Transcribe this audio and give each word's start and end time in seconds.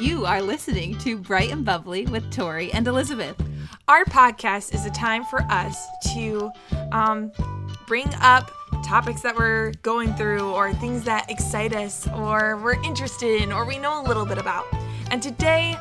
You 0.00 0.24
are 0.24 0.40
listening 0.40 0.96
to 1.00 1.18
Bright 1.18 1.50
and 1.50 1.62
Bubbly 1.62 2.06
with 2.06 2.32
Tori 2.32 2.72
and 2.72 2.88
Elizabeth. 2.88 3.36
Our 3.86 4.06
podcast 4.06 4.72
is 4.72 4.86
a 4.86 4.90
time 4.90 5.24
for 5.24 5.42
us 5.50 5.86
to 6.14 6.50
um, 6.90 7.30
bring 7.86 8.08
up 8.22 8.50
topics 8.82 9.20
that 9.20 9.36
we're 9.36 9.72
going 9.82 10.14
through 10.14 10.52
or 10.52 10.72
things 10.72 11.04
that 11.04 11.30
excite 11.30 11.74
us 11.74 12.08
or 12.14 12.56
we're 12.56 12.82
interested 12.82 13.42
in 13.42 13.52
or 13.52 13.66
we 13.66 13.76
know 13.76 14.00
a 14.00 14.04
little 14.04 14.24
bit 14.24 14.38
about. 14.38 14.64
And 15.10 15.22
today, 15.22 15.76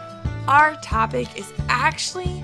our 0.49 0.75
topic 0.81 1.39
is 1.39 1.53
actually 1.69 2.43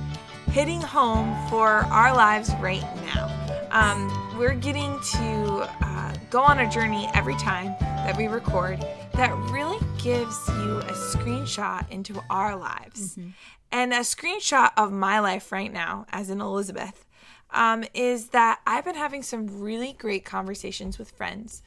hitting 0.51 0.79
home 0.79 1.35
for 1.49 1.67
our 1.67 2.15
lives 2.15 2.51
right 2.61 2.85
now. 3.05 3.67
Um, 3.71 4.37
we're 4.39 4.55
getting 4.55 4.97
to 5.11 5.69
uh, 5.81 6.04
go 6.29 6.41
on 6.41 6.59
a 6.59 6.69
journey 6.69 7.09
every 7.13 7.35
time 7.35 7.75
that 7.79 8.17
we 8.17 8.27
record 8.27 8.79
that 9.13 9.33
really 9.51 9.79
gives 10.01 10.47
you 10.49 10.77
a 10.79 10.91
screenshot 10.91 11.89
into 11.89 12.21
our 12.29 12.55
lives. 12.55 13.17
And 13.71 13.93
a 13.93 13.99
screenshot 13.99 14.71
of 14.77 14.91
my 14.91 15.19
life 15.19 15.51
right 15.51 15.71
now, 15.71 16.05
as 16.09 16.29
in 16.29 16.41
Elizabeth, 16.41 17.05
um, 17.51 17.83
is 17.93 18.29
that 18.29 18.59
I've 18.67 18.85
been 18.85 18.95
having 18.95 19.23
some 19.23 19.61
really 19.61 19.93
great 19.93 20.25
conversations 20.25 20.97
with 20.97 21.11
friends 21.11 21.61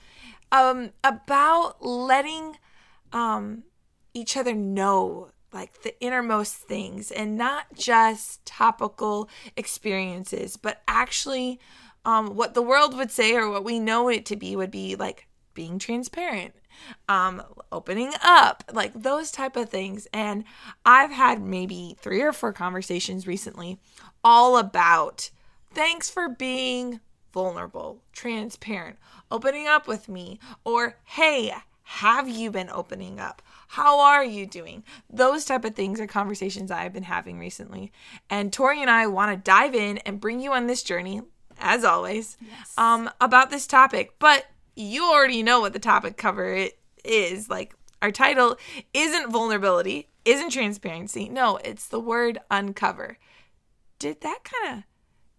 um, 0.53 0.91
about 1.03 1.85
letting 1.85 2.57
um, 3.13 3.65
each 4.15 4.37
other 4.37 4.55
know 4.55 5.31
like 5.53 5.83
the 5.83 5.99
innermost 6.03 6.57
things 6.57 7.11
and 7.11 7.37
not 7.37 7.67
just 7.75 8.45
topical 8.45 9.31
experiences, 9.57 10.57
but 10.59 10.83
actually 10.87 11.59
um, 12.05 12.35
what 12.35 12.55
the 12.55 12.63
world 12.63 12.97
would 12.97 13.11
say 13.11 13.35
or 13.35 13.51
what 13.51 13.65
we 13.65 13.79
know 13.79 14.09
it 14.09 14.25
to 14.27 14.37
be 14.37 14.57
would 14.57 14.71
be 14.71 14.97
like 14.97 15.29
being 15.55 15.79
transparent 15.79 16.55
um 17.09 17.43
opening 17.73 18.13
up 18.23 18.63
like 18.73 18.93
those 18.95 19.33
type 19.33 19.57
of 19.57 19.69
things. 19.69 20.07
And 20.13 20.45
i've 20.87 21.11
had 21.11 21.43
maybe 21.43 21.97
three 22.01 22.23
or 22.23 22.33
four 22.33 22.53
conversations 22.53 23.27
recently 23.27 23.79
all 24.23 24.57
about 24.57 25.31
thanks 25.73 26.09
for 26.09 26.29
being 26.29 27.01
vulnerable 27.33 28.03
transparent 28.13 28.97
opening 29.31 29.67
up 29.67 29.89
with 29.89 30.09
me 30.09 30.39
or 30.65 30.97
hey 31.05 31.53
have 31.91 32.29
you 32.29 32.51
been 32.51 32.69
opening 32.69 33.19
up? 33.19 33.41
How 33.69 33.99
are 34.01 34.23
you 34.23 34.45
doing? 34.45 34.85
Those 35.09 35.47
type 35.47 35.65
of 35.65 35.75
things 35.75 35.99
are 36.01 36.07
conversations 36.07 36.71
i've 36.71 36.93
been 36.93 37.05
having 37.05 37.39
recently. 37.39 37.93
And 38.29 38.53
tori 38.53 38.83
and 38.83 38.91
i 38.91 39.07
want 39.07 39.33
to 39.33 39.51
dive 39.51 39.75
in 39.75 39.97
and 39.99 40.21
bring 40.21 40.41
you 40.41 40.53
on 40.53 40.67
this 40.67 40.83
journey 40.83 41.23
as 41.61 41.85
always 41.85 42.37
um 42.77 43.11
about 43.21 43.51
this 43.51 43.67
topic. 43.67 44.15
But 44.19 44.47
you 44.77 45.05
already 45.05 45.43
know 45.43 45.61
what 45.61 45.73
the 45.73 45.79
topic 45.79 46.17
cover 46.17 46.53
it 46.55 46.79
is. 47.05 47.49
Like 47.49 47.75
our 48.01 48.13
title 48.13 48.57
isn't 48.95 49.31
vulnerability 49.31 50.09
isn't 50.25 50.51
transparency. 50.51 51.29
No 51.29 51.57
it's 51.59 51.87
the 51.89 52.01
word 52.01 52.39
uncover. 52.51 53.19
Did 53.99 54.21
that 54.21 54.41
kind 54.45 54.79
of 54.79 54.85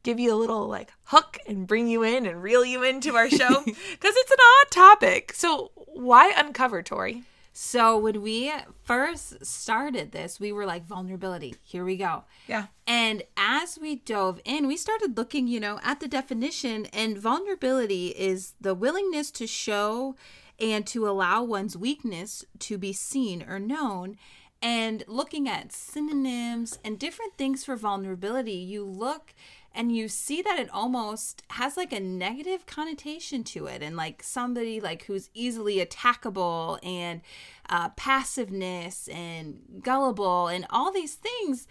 give 0.03 0.19
you 0.19 0.33
a 0.33 0.35
little 0.35 0.67
like 0.67 0.91
hook 1.05 1.37
and 1.47 1.67
bring 1.67 1.87
you 1.87 2.03
in 2.03 2.25
and 2.25 2.41
reel 2.43 2.65
you 2.65 2.83
into 2.83 3.15
our 3.15 3.29
show? 3.29 3.63
Because 3.65 4.15
it's 4.17 4.31
an 4.31 4.37
odd 4.39 4.71
topic. 4.71 5.33
So 5.33 5.71
why 5.75 6.31
uncover 6.35 6.81
tori 6.81 7.23
So, 7.61 7.97
when 7.97 8.21
we 8.21 8.53
first 8.85 9.45
started 9.45 10.13
this, 10.13 10.39
we 10.39 10.53
were 10.53 10.65
like, 10.65 10.85
vulnerability, 10.87 11.55
here 11.61 11.83
we 11.83 11.97
go. 11.97 12.23
yeah 12.47 12.67
And 12.87 13.23
as 13.35 13.77
we 13.77 13.97
dove 13.97 14.39
in, 14.45 14.65
we 14.65 14.77
started 14.77 15.17
looking, 15.17 15.49
you 15.49 15.59
know, 15.59 15.77
at 15.83 15.99
the 15.99 16.07
definition, 16.07 16.85
and 16.93 17.17
vulnerability 17.17 18.07
is 18.17 18.53
the 18.61 18.73
willingness 18.73 19.29
to 19.31 19.45
show 19.45 20.15
and 20.57 20.87
to 20.87 21.05
allow 21.05 21.43
one's 21.43 21.75
weakness 21.75 22.45
to 22.59 22.77
be 22.77 22.93
seen 22.93 23.43
or 23.43 23.59
known. 23.59 24.15
And 24.61 25.03
looking 25.05 25.49
at 25.49 25.73
synonyms 25.73 26.79
and 26.85 26.97
different 26.97 27.37
things 27.37 27.65
for 27.65 27.75
vulnerability, 27.75 28.53
you 28.53 28.85
look 28.85 29.33
and 29.79 29.95
you 29.95 30.09
see 30.09 30.41
that 30.41 30.59
it 30.59 30.69
almost 30.73 31.41
has 31.51 31.77
like 31.77 31.93
a 31.93 32.01
negative 32.01 32.65
connotation 32.65 33.45
to 33.45 33.65
it 33.65 33.81
and 33.81 33.95
like 33.95 34.21
somebody 34.21 34.81
like 34.81 35.05
who's 35.05 35.29
easily 35.33 35.77
attackable 35.77 36.77
and 36.83 37.21
uh, 37.69 37.87
passiveness 37.89 39.07
and 39.07 39.57
gullible 39.81 40.49
and 40.49 40.67
all 40.69 40.91
these 40.91 41.15
things 41.15 41.65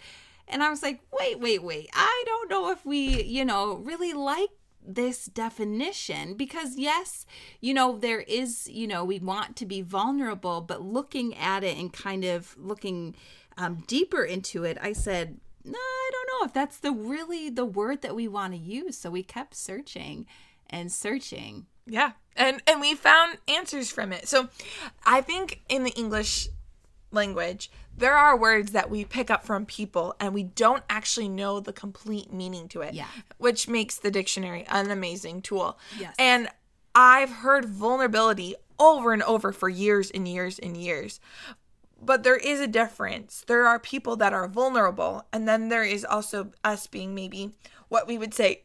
and 0.47 0.63
I 0.63 0.71
was 0.71 0.81
like, 0.81 1.01
wait, 1.13 1.39
wait, 1.39 1.61
wait. 1.61 1.91
I 1.93 2.23
don't 2.25 2.49
know 2.49 2.71
if 2.71 2.83
we, 2.83 3.21
you 3.21 3.45
know, 3.45 3.75
really 3.75 4.13
like 4.13 4.49
this 4.83 5.25
definition 5.25 6.33
because, 6.33 6.75
yes, 6.75 7.27
you 7.61 7.71
know, 7.71 7.99
there 7.99 8.21
is, 8.21 8.67
you 8.67 8.87
know, 8.87 9.05
we 9.05 9.19
want 9.19 9.55
to 9.57 9.67
be 9.67 9.83
vulnerable, 9.83 10.61
but 10.61 10.81
looking 10.81 11.35
at 11.35 11.63
it 11.63 11.77
and 11.77 11.93
kind 11.93 12.25
of 12.25 12.57
looking 12.57 13.15
um, 13.59 13.83
deeper 13.85 14.23
into 14.23 14.63
it, 14.63 14.79
I 14.81 14.93
said, 14.93 15.39
no, 15.63 15.77
I 15.77 16.09
don't 16.11 16.29
know 16.39 16.45
if 16.45 16.53
that's 16.53 16.77
the 16.77 16.91
really 16.91 17.49
the 17.49 17.65
word 17.65 18.01
that 18.01 18.15
we 18.15 18.27
want 18.27 18.53
to 18.53 18.59
use. 18.59 18.97
So 18.97 19.09
we 19.09 19.23
kept 19.23 19.55
searching 19.55 20.25
and 20.69 20.91
searching. 20.91 21.65
Yeah. 21.85 22.11
And 22.35 22.61
and 22.67 22.79
we 22.79 22.95
found 22.95 23.37
answers 23.47 23.91
from 23.91 24.13
it. 24.13 24.27
So 24.27 24.49
I 25.05 25.21
think 25.21 25.61
in 25.69 25.83
the 25.83 25.91
English 25.91 26.47
language, 27.11 27.71
there 27.97 28.15
are 28.15 28.37
words 28.37 28.71
that 28.71 28.89
we 28.89 29.03
pick 29.03 29.29
up 29.29 29.45
from 29.45 29.65
people 29.65 30.15
and 30.19 30.33
we 30.33 30.43
don't 30.43 30.83
actually 30.89 31.27
know 31.27 31.59
the 31.59 31.73
complete 31.73 32.31
meaning 32.31 32.67
to 32.69 32.81
it. 32.81 32.93
Yeah. 32.93 33.07
Which 33.37 33.67
makes 33.67 33.97
the 33.97 34.11
dictionary 34.11 34.65
an 34.69 34.91
amazing 34.91 35.41
tool. 35.41 35.77
Yes. 35.99 36.15
And 36.17 36.47
I've 36.95 37.29
heard 37.29 37.65
vulnerability 37.65 38.55
over 38.79 39.11
and 39.11 39.23
over 39.23 39.51
for 39.51 39.67
years 39.67 40.09
and 40.11 40.27
years 40.27 40.59
and 40.59 40.77
years. 40.77 41.19
But 42.01 42.23
there 42.23 42.37
is 42.37 42.59
a 42.59 42.67
difference. 42.67 43.43
There 43.47 43.65
are 43.67 43.79
people 43.79 44.15
that 44.17 44.33
are 44.33 44.47
vulnerable, 44.47 45.25
and 45.33 45.47
then 45.47 45.69
there 45.69 45.83
is 45.83 46.05
also 46.05 46.51
us 46.63 46.87
being 46.87 47.13
maybe 47.13 47.55
what 47.89 48.07
we 48.07 48.17
would 48.17 48.33
say 48.33 48.63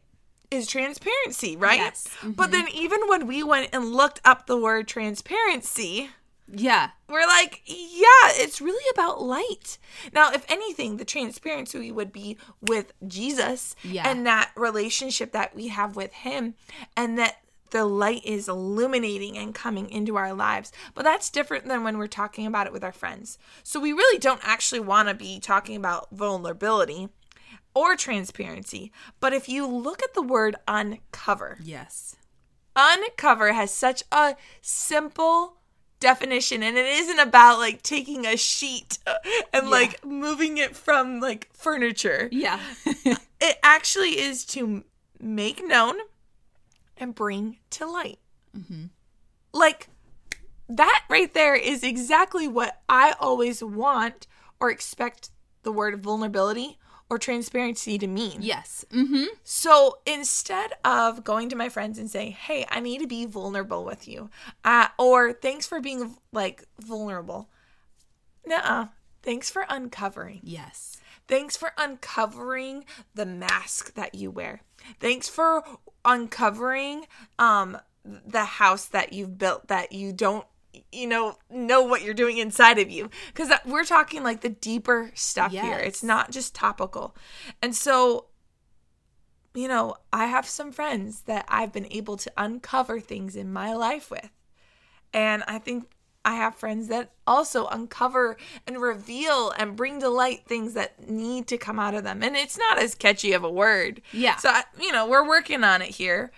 is 0.51 0.67
transparency, 0.67 1.57
right? 1.57 1.79
Yes. 1.79 2.07
But 2.23 2.51
then 2.51 2.67
mm-hmm. 2.67 2.77
even 2.77 2.99
when 3.07 3.27
we 3.27 3.43
went 3.43 3.69
and 3.73 3.91
looked 3.93 4.21
up 4.23 4.45
the 4.47 4.57
word 4.57 4.87
transparency, 4.87 6.09
Yeah. 6.47 6.91
we're 7.09 7.27
like, 7.27 7.61
yeah, 7.65 8.29
it's 8.31 8.61
really 8.61 8.85
about 8.93 9.21
light. 9.21 9.77
Now, 10.13 10.31
if 10.31 10.45
anything, 10.49 10.97
the 10.97 11.05
transparency 11.05 11.91
would 11.91 12.13
be 12.13 12.37
with 12.61 12.93
Jesus 13.07 13.75
Yeah. 13.83 14.07
and 14.07 14.25
that 14.27 14.51
relationship 14.55 15.31
that 15.31 15.55
we 15.55 15.69
have 15.69 15.95
with 15.95 16.13
him 16.13 16.53
and 16.95 17.17
that 17.17 17.37
the 17.71 17.85
light 17.85 18.23
is 18.25 18.47
illuminating 18.47 19.37
and 19.37 19.53
coming 19.55 19.89
into 19.89 20.15
our 20.15 20.33
lives. 20.33 20.71
But 20.93 21.03
that's 21.03 21.29
different 21.29 21.65
than 21.67 21.83
when 21.83 21.97
we're 21.97 22.07
talking 22.07 22.45
about 22.45 22.67
it 22.67 22.73
with 22.73 22.83
our 22.83 22.91
friends. 22.91 23.37
So 23.63 23.79
we 23.79 23.91
really 23.93 24.19
don't 24.19 24.41
actually 24.43 24.79
want 24.81 25.09
to 25.09 25.13
be 25.15 25.39
talking 25.39 25.75
about 25.75 26.09
vulnerability 26.11 27.09
or 27.73 27.95
transparency. 27.95 28.91
But 29.19 29.33
if 29.33 29.49
you 29.49 29.67
look 29.67 30.01
at 30.03 30.13
the 30.13 30.21
word 30.21 30.55
uncover, 30.67 31.57
Yes. 31.61 32.15
uncover 32.75 33.53
has 33.53 33.71
such 33.73 34.03
a 34.11 34.35
simple 34.61 35.57
definition 35.99 36.61
and 36.61 36.77
it 36.77 36.85
isn't 36.85 37.19
about 37.19 37.57
like 37.57 37.81
taking 37.81 38.25
a 38.25 38.35
sheet 38.37 38.99
uh, 39.07 39.15
and 39.53 39.69
like 39.69 40.03
moving 40.05 40.57
it 40.57 40.75
from 40.75 41.19
like 41.19 41.49
furniture 41.53 42.27
Yeah. 42.31 42.59
it 43.41 43.57
actually 43.63 44.19
is 44.19 44.45
to 44.47 44.83
make 45.19 45.65
known 45.65 45.95
and 47.05 47.15
bring 47.15 47.57
to 47.69 47.85
light 47.85 48.19
like 49.53 49.89
that 50.67 51.03
right 51.09 51.33
there 51.33 51.55
is 51.55 51.83
exactly 51.83 52.47
what 52.47 52.81
i 52.89 53.13
always 53.19 53.63
want 53.63 54.25
or 54.59 54.71
expect 54.71 55.29
the 55.63 55.71
word 55.71 56.01
vulnerability 56.01 56.77
or 57.07 57.19
transparency 57.19 57.99
to 57.99 58.07
mean 58.07 58.37
yes. 58.41 58.83
Mm-hmm. 58.89 59.25
so 59.43 59.99
instead 60.07 60.71
of 60.83 61.23
going 61.23 61.49
to 61.49 61.55
my 61.55 61.69
friends 61.69 61.99
and 61.99 62.09
saying, 62.09 62.31
"Hey, 62.31 62.65
I 62.69 62.79
need 62.79 62.99
to 63.01 63.07
be 63.07 63.27
vulnerable 63.27 63.85
with 63.85 64.07
you," 64.07 64.31
uh, 64.63 64.87
or 64.97 65.31
"Thanks 65.31 65.67
for 65.67 65.79
being 65.79 66.17
like 66.31 66.63
vulnerable," 66.79 67.49
Nuh-uh. 68.45 68.87
Thanks 69.21 69.49
for 69.49 69.65
uncovering. 69.69 70.41
Yes. 70.43 70.94
Thanks 71.27 71.57
for 71.57 71.71
uncovering 71.77 72.85
the 73.13 73.25
mask 73.25 73.93
that 73.95 74.15
you 74.15 74.31
wear. 74.31 74.61
Thanks 74.99 75.27
for 75.29 75.63
uncovering 76.03 77.07
um 77.39 77.77
the 78.03 78.45
house 78.45 78.85
that 78.85 79.13
you've 79.13 79.39
built 79.39 79.67
that 79.67 79.91
you 79.91 80.13
don't 80.13 80.45
you 80.91 81.07
know 81.07 81.35
know 81.49 81.81
what 81.81 82.03
you're 82.03 82.13
doing 82.13 82.37
inside 82.37 82.77
of 82.77 82.89
you. 82.89 83.09
Because 83.27 83.51
we're 83.65 83.85
talking 83.85 84.23
like 84.23 84.41
the 84.41 84.49
deeper 84.49 85.11
stuff 85.15 85.51
here. 85.51 85.79
It's 85.79 86.03
not 86.03 86.31
just 86.31 86.53
topical. 86.53 87.15
And 87.61 87.75
so 87.75 88.27
you 89.55 89.69
know 89.69 89.95
i 90.11 90.25
have 90.25 90.45
some 90.45 90.69
friends 90.69 91.21
that 91.21 91.45
i've 91.47 91.71
been 91.71 91.87
able 91.89 92.17
to 92.17 92.29
uncover 92.35 92.99
things 92.99 93.35
in 93.35 93.51
my 93.51 93.73
life 93.73 94.11
with. 94.11 94.29
And 95.13 95.43
i 95.47 95.57
think 95.59 95.89
i 96.25 96.35
have 96.35 96.55
friends 96.55 96.89
that 96.89 97.11
also 97.25 97.67
uncover 97.67 98.35
and 98.67 98.81
reveal 98.81 99.51
and 99.57 99.75
bring 99.77 99.99
to 100.01 100.09
light 100.09 100.45
things 100.45 100.73
that 100.73 101.09
need 101.09 101.47
to 101.47 101.57
come 101.57 101.79
out 101.79 101.93
of 101.93 102.03
them 102.03 102.21
and 102.21 102.35
it's 102.35 102.57
not 102.57 102.77
as 102.77 102.93
catchy 102.95 103.31
of 103.31 103.43
a 103.43 103.49
word 103.49 104.01
Yeah. 104.11 104.35
so 104.35 104.49
I, 104.49 104.63
you 104.79 104.91
know 104.91 105.07
we're 105.07 105.27
working 105.27 105.63
on 105.63 105.81
it 105.81 105.91
here 105.91 106.31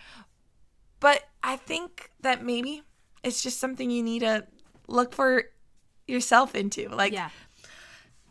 but 1.00 1.24
i 1.42 1.56
think 1.56 2.12
that 2.22 2.44
maybe 2.44 2.84
it's 3.24 3.42
just 3.42 3.60
something 3.60 3.90
you 3.90 4.04
need 4.04 4.20
to 4.20 4.46
look 4.88 5.14
for 5.14 5.46
yourself 6.08 6.54
into 6.56 6.88
like 6.90 7.14
yeah. 7.14 7.30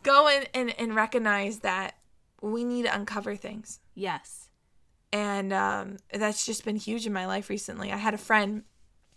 go 0.03 0.27
in 0.27 0.45
and, 0.53 0.73
and 0.79 0.95
recognize 0.95 1.59
that 1.59 1.95
we 2.41 2.63
need 2.63 2.83
to 2.85 2.95
uncover 2.95 3.35
things. 3.35 3.79
Yes. 3.95 4.49
And 5.11 5.51
um, 5.53 5.97
that's 6.13 6.45
just 6.45 6.65
been 6.65 6.75
huge 6.75 7.05
in 7.07 7.13
my 7.13 7.25
life 7.25 7.49
recently. 7.49 7.91
I 7.91 7.97
had 7.97 8.13
a 8.13 8.17
friend 8.17 8.63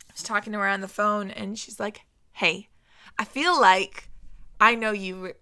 I 0.09 0.13
was 0.13 0.23
talking 0.23 0.53
to 0.53 0.59
her 0.59 0.67
on 0.67 0.81
the 0.81 0.89
phone, 0.89 1.31
and 1.31 1.59
she's 1.59 1.79
like, 1.79 2.03
"Hey, 2.33 2.69
I 3.19 3.25
feel 3.25 3.61
like 3.61 4.11
I 4.61 4.75
know 4.75 4.93
you 4.93 5.35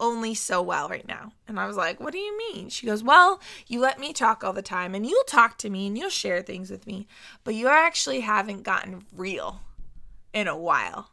only 0.00 0.34
so 0.34 0.62
well 0.62 0.88
right 0.88 1.06
now." 1.06 1.32
And 1.46 1.58
I 1.58 1.66
was 1.66 1.76
like, 1.76 2.00
"What 2.00 2.12
do 2.12 2.18
you 2.18 2.36
mean?" 2.36 2.68
She 2.68 2.86
goes, 2.86 3.02
"Well, 3.02 3.40
you 3.66 3.80
let 3.80 3.98
me 3.98 4.12
talk 4.12 4.44
all 4.44 4.52
the 4.52 4.62
time, 4.62 4.94
and 4.94 5.06
you'll 5.06 5.24
talk 5.24 5.58
to 5.58 5.70
me, 5.70 5.86
and 5.86 5.98
you'll 5.98 6.10
share 6.10 6.42
things 6.42 6.70
with 6.70 6.86
me, 6.86 7.06
but 7.44 7.54
you 7.54 7.68
actually 7.68 8.20
haven't 8.20 8.62
gotten 8.62 9.06
real 9.12 9.60
in 10.32 10.48
a 10.48 10.56
while." 10.56 11.10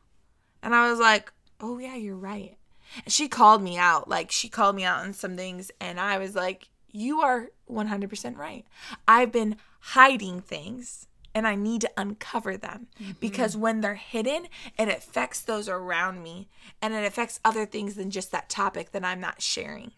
And 0.62 0.75
I 0.75 0.90
was 0.90 1.00
like, 1.00 1.31
"Oh 1.60 1.78
yeah, 1.78 1.96
you're 1.96 2.16
right." 2.16 2.57
And 3.04 3.12
she 3.12 3.28
called 3.28 3.62
me 3.62 3.78
out, 3.78 4.07
like 4.07 4.31
she 4.31 4.50
called 4.50 4.75
me 4.75 4.84
out 4.84 5.04
on 5.04 5.13
some 5.13 5.36
things, 5.36 5.72
and 5.80 6.00
I 6.00 6.18
was 6.18 6.36
like, 6.36 6.69
"You 6.88 7.22
are 7.22 7.50
100% 7.68 8.38
right. 8.38 8.66
I've 9.07 9.31
been 9.31 9.57
hiding 9.80 10.42
things." 10.42 11.07
And 11.35 11.45
I 11.45 11.55
need 11.55 11.81
to 11.81 11.91
uncover 11.97 12.55
them 12.55 12.87
mm-hmm. 12.99 13.11
because 13.19 13.57
when 13.57 13.81
they're 13.81 13.95
hidden, 13.95 14.47
it 14.79 14.87
affects 14.87 15.41
those 15.41 15.67
around 15.67 16.23
me 16.23 16.47
and 16.81 16.93
it 16.93 17.05
affects 17.05 17.41
other 17.43 17.65
things 17.65 17.95
than 17.95 18.09
just 18.09 18.31
that 18.31 18.49
topic 18.49 18.93
that 18.93 19.03
I'm 19.03 19.19
not 19.19 19.41
sharing. 19.41 19.91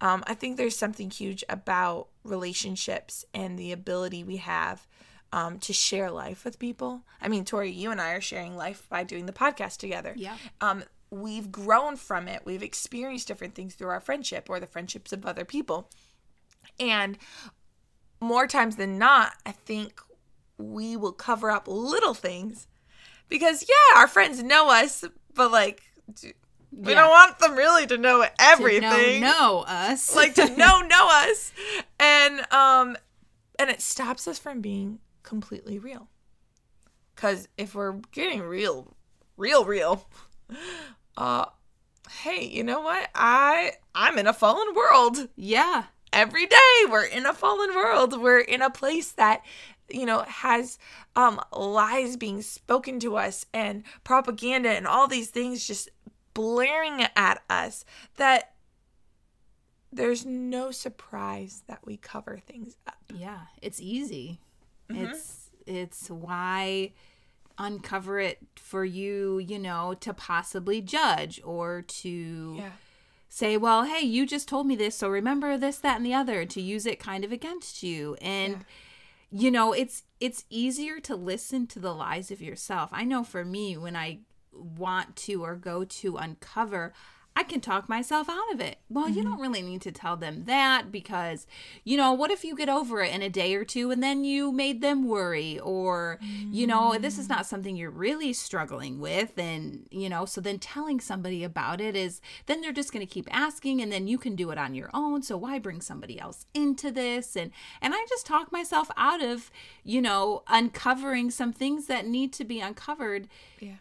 Um, 0.00 0.24
I 0.26 0.34
think 0.34 0.56
there's 0.56 0.76
something 0.76 1.10
huge 1.10 1.44
about 1.48 2.08
relationships 2.24 3.24
and 3.32 3.58
the 3.58 3.72
ability 3.72 4.24
we 4.24 4.36
have 4.38 4.86
um, 5.32 5.58
to 5.60 5.72
share 5.72 6.10
life 6.10 6.44
with 6.44 6.58
people. 6.58 7.02
I 7.20 7.28
mean, 7.28 7.44
Tori, 7.44 7.70
you 7.70 7.90
and 7.90 8.00
I 8.00 8.12
are 8.12 8.20
sharing 8.20 8.56
life 8.56 8.86
by 8.88 9.04
doing 9.04 9.26
the 9.26 9.32
podcast 9.32 9.78
together. 9.78 10.14
Yeah. 10.16 10.36
Um, 10.60 10.84
we've 11.10 11.52
grown 11.52 11.96
from 11.96 12.26
it. 12.28 12.42
We've 12.44 12.62
experienced 12.62 13.28
different 13.28 13.54
things 13.54 13.74
through 13.74 13.88
our 13.88 14.00
friendship 14.00 14.48
or 14.50 14.58
the 14.58 14.66
friendships 14.66 15.12
of 15.12 15.24
other 15.24 15.44
people. 15.44 15.88
And 16.80 17.18
more 18.20 18.46
times 18.46 18.76
than 18.76 18.98
not, 18.98 19.34
I 19.46 19.52
think 19.52 20.00
we 20.58 20.96
will 20.96 21.12
cover 21.12 21.50
up 21.50 21.66
little 21.66 22.14
things 22.14 22.66
because 23.28 23.64
yeah, 23.68 24.00
our 24.00 24.08
friends 24.08 24.42
know 24.42 24.70
us, 24.70 25.04
but 25.34 25.50
like 25.50 25.82
we 26.70 26.92
yeah. 26.92 27.00
don't 27.00 27.10
want 27.10 27.38
them 27.38 27.56
really 27.56 27.86
to 27.86 27.96
know 27.96 28.26
everything. 28.38 28.80
To 28.82 29.20
know, 29.20 29.32
know 29.32 29.64
us, 29.66 30.14
like 30.16 30.34
to 30.34 30.48
know 30.56 30.80
know 30.80 31.08
us, 31.10 31.52
and 31.98 32.40
um, 32.52 32.96
and 33.58 33.70
it 33.70 33.80
stops 33.80 34.28
us 34.28 34.38
from 34.38 34.60
being 34.60 34.98
completely 35.22 35.78
real. 35.78 36.08
Because 37.14 37.48
if 37.56 37.74
we're 37.74 38.00
getting 38.12 38.42
real, 38.42 38.94
real, 39.36 39.64
real, 39.64 40.06
uh, 41.16 41.46
hey, 42.22 42.44
you 42.44 42.62
know 42.62 42.80
what? 42.80 43.08
I 43.14 43.72
I'm 43.94 44.18
in 44.18 44.26
a 44.26 44.32
fallen 44.32 44.74
world. 44.74 45.28
Yeah. 45.36 45.84
Every 46.10 46.46
day 46.46 46.56
we're 46.88 47.04
in 47.04 47.26
a 47.26 47.34
fallen 47.34 47.74
world. 47.74 48.18
We're 48.20 48.40
in 48.40 48.62
a 48.62 48.70
place 48.70 49.12
that 49.12 49.42
you 49.90 50.04
know 50.04 50.22
has 50.22 50.78
um 51.16 51.40
lies 51.52 52.16
being 52.16 52.42
spoken 52.42 53.00
to 53.00 53.16
us 53.16 53.46
and 53.54 53.82
propaganda 54.04 54.70
and 54.70 54.86
all 54.86 55.06
these 55.06 55.30
things 55.30 55.66
just 55.66 55.88
blaring 56.34 57.06
at 57.16 57.42
us 57.48 57.84
that 58.16 58.52
there's 59.92 60.24
no 60.26 60.70
surprise 60.70 61.62
that 61.66 61.80
we 61.84 61.96
cover 61.96 62.38
things 62.46 62.76
up. 62.86 62.98
Yeah, 63.14 63.40
it's 63.62 63.80
easy. 63.80 64.40
Mm-hmm. 64.90 65.06
It's 65.06 65.50
it's 65.66 66.10
why 66.10 66.92
uncover 67.58 68.20
it 68.20 68.38
for 68.56 68.84
you, 68.84 69.38
you 69.38 69.58
know, 69.58 69.94
to 70.00 70.14
possibly 70.14 70.80
judge 70.80 71.40
or 71.44 71.82
to 71.82 72.54
yeah. 72.58 72.70
say, 73.28 73.56
well, 73.56 73.84
hey, 73.84 74.04
you 74.04 74.24
just 74.24 74.46
told 74.46 74.66
me 74.66 74.76
this, 74.76 74.94
so 74.94 75.08
remember 75.08 75.58
this, 75.58 75.78
that, 75.78 75.96
and 75.96 76.06
the 76.06 76.14
other, 76.14 76.44
to 76.44 76.62
use 76.62 76.86
it 76.86 77.00
kind 77.00 77.24
of 77.24 77.32
against 77.32 77.82
you. 77.82 78.16
And 78.20 78.52
yeah 78.52 78.62
you 79.30 79.50
know 79.50 79.72
it's 79.72 80.04
it's 80.20 80.44
easier 80.50 81.00
to 81.00 81.14
listen 81.14 81.66
to 81.68 81.78
the 81.78 81.94
lies 81.94 82.30
of 82.30 82.40
yourself. 82.40 82.90
I 82.92 83.04
know 83.04 83.24
for 83.24 83.44
me 83.44 83.76
when 83.76 83.96
i 83.96 84.20
want 84.52 85.14
to 85.14 85.44
or 85.44 85.54
go 85.54 85.84
to 85.84 86.16
uncover 86.16 86.92
I 87.38 87.44
can 87.44 87.60
talk 87.60 87.88
myself 87.88 88.28
out 88.28 88.52
of 88.52 88.60
it. 88.60 88.78
Well, 88.90 89.04
mm-hmm. 89.04 89.14
you 89.14 89.22
don't 89.22 89.38
really 89.38 89.62
need 89.62 89.80
to 89.82 89.92
tell 89.92 90.16
them 90.16 90.46
that 90.46 90.90
because, 90.90 91.46
you 91.84 91.96
know, 91.96 92.12
what 92.12 92.32
if 92.32 92.42
you 92.42 92.56
get 92.56 92.68
over 92.68 93.00
it 93.00 93.14
in 93.14 93.22
a 93.22 93.30
day 93.30 93.54
or 93.54 93.64
two 93.64 93.92
and 93.92 94.02
then 94.02 94.24
you 94.24 94.50
made 94.50 94.80
them 94.80 95.06
worry? 95.06 95.56
Or, 95.60 96.18
mm-hmm. 96.20 96.52
you 96.52 96.66
know, 96.66 96.98
this 96.98 97.16
is 97.16 97.28
not 97.28 97.46
something 97.46 97.76
you're 97.76 97.92
really 97.92 98.32
struggling 98.32 98.98
with. 98.98 99.38
And, 99.38 99.86
you 99.92 100.08
know, 100.08 100.24
so 100.24 100.40
then 100.40 100.58
telling 100.58 100.98
somebody 100.98 101.44
about 101.44 101.80
it 101.80 101.94
is 101.94 102.20
then 102.46 102.60
they're 102.60 102.72
just 102.72 102.92
going 102.92 103.06
to 103.06 103.14
keep 103.14 103.28
asking 103.30 103.80
and 103.80 103.92
then 103.92 104.08
you 104.08 104.18
can 104.18 104.34
do 104.34 104.50
it 104.50 104.58
on 104.58 104.74
your 104.74 104.90
own. 104.92 105.22
So 105.22 105.36
why 105.36 105.60
bring 105.60 105.80
somebody 105.80 106.18
else 106.18 106.44
into 106.54 106.90
this? 106.90 107.36
And, 107.36 107.52
and 107.80 107.94
I 107.94 108.04
just 108.08 108.26
talk 108.26 108.50
myself 108.50 108.90
out 108.96 109.22
of, 109.22 109.52
you 109.84 110.02
know, 110.02 110.42
uncovering 110.48 111.30
some 111.30 111.52
things 111.52 111.86
that 111.86 112.04
need 112.04 112.32
to 112.32 112.44
be 112.44 112.58
uncovered. 112.58 113.28
Yeah. 113.60 113.76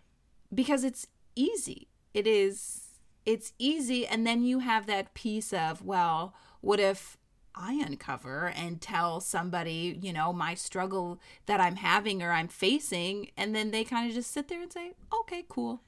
Because 0.53 0.83
it's 0.83 1.07
easy. 1.35 1.87
It 2.13 2.27
is 2.27 2.86
it's 3.27 3.53
easy 3.59 4.07
and 4.07 4.25
then 4.25 4.41
you 4.41 4.59
have 4.59 4.87
that 4.87 5.13
piece 5.13 5.53
of 5.53 5.83
well 5.83 6.33
what 6.61 6.79
if 6.79 7.17
I 7.59 7.73
uncover 7.73 8.53
and 8.55 8.79
tell 8.79 9.19
somebody, 9.19 9.97
you 9.99 10.13
know, 10.13 10.31
my 10.31 10.53
struggle 10.53 11.19
that 11.47 11.59
I'm 11.59 11.77
having 11.77 12.21
or 12.21 12.31
I'm 12.31 12.47
facing, 12.47 13.31
and 13.35 13.55
then 13.55 13.71
they 13.71 13.83
kind 13.83 14.07
of 14.07 14.13
just 14.13 14.31
sit 14.31 14.47
there 14.47 14.61
and 14.61 14.71
say, 14.71 14.93
okay, 15.21 15.43
cool. 15.49 15.81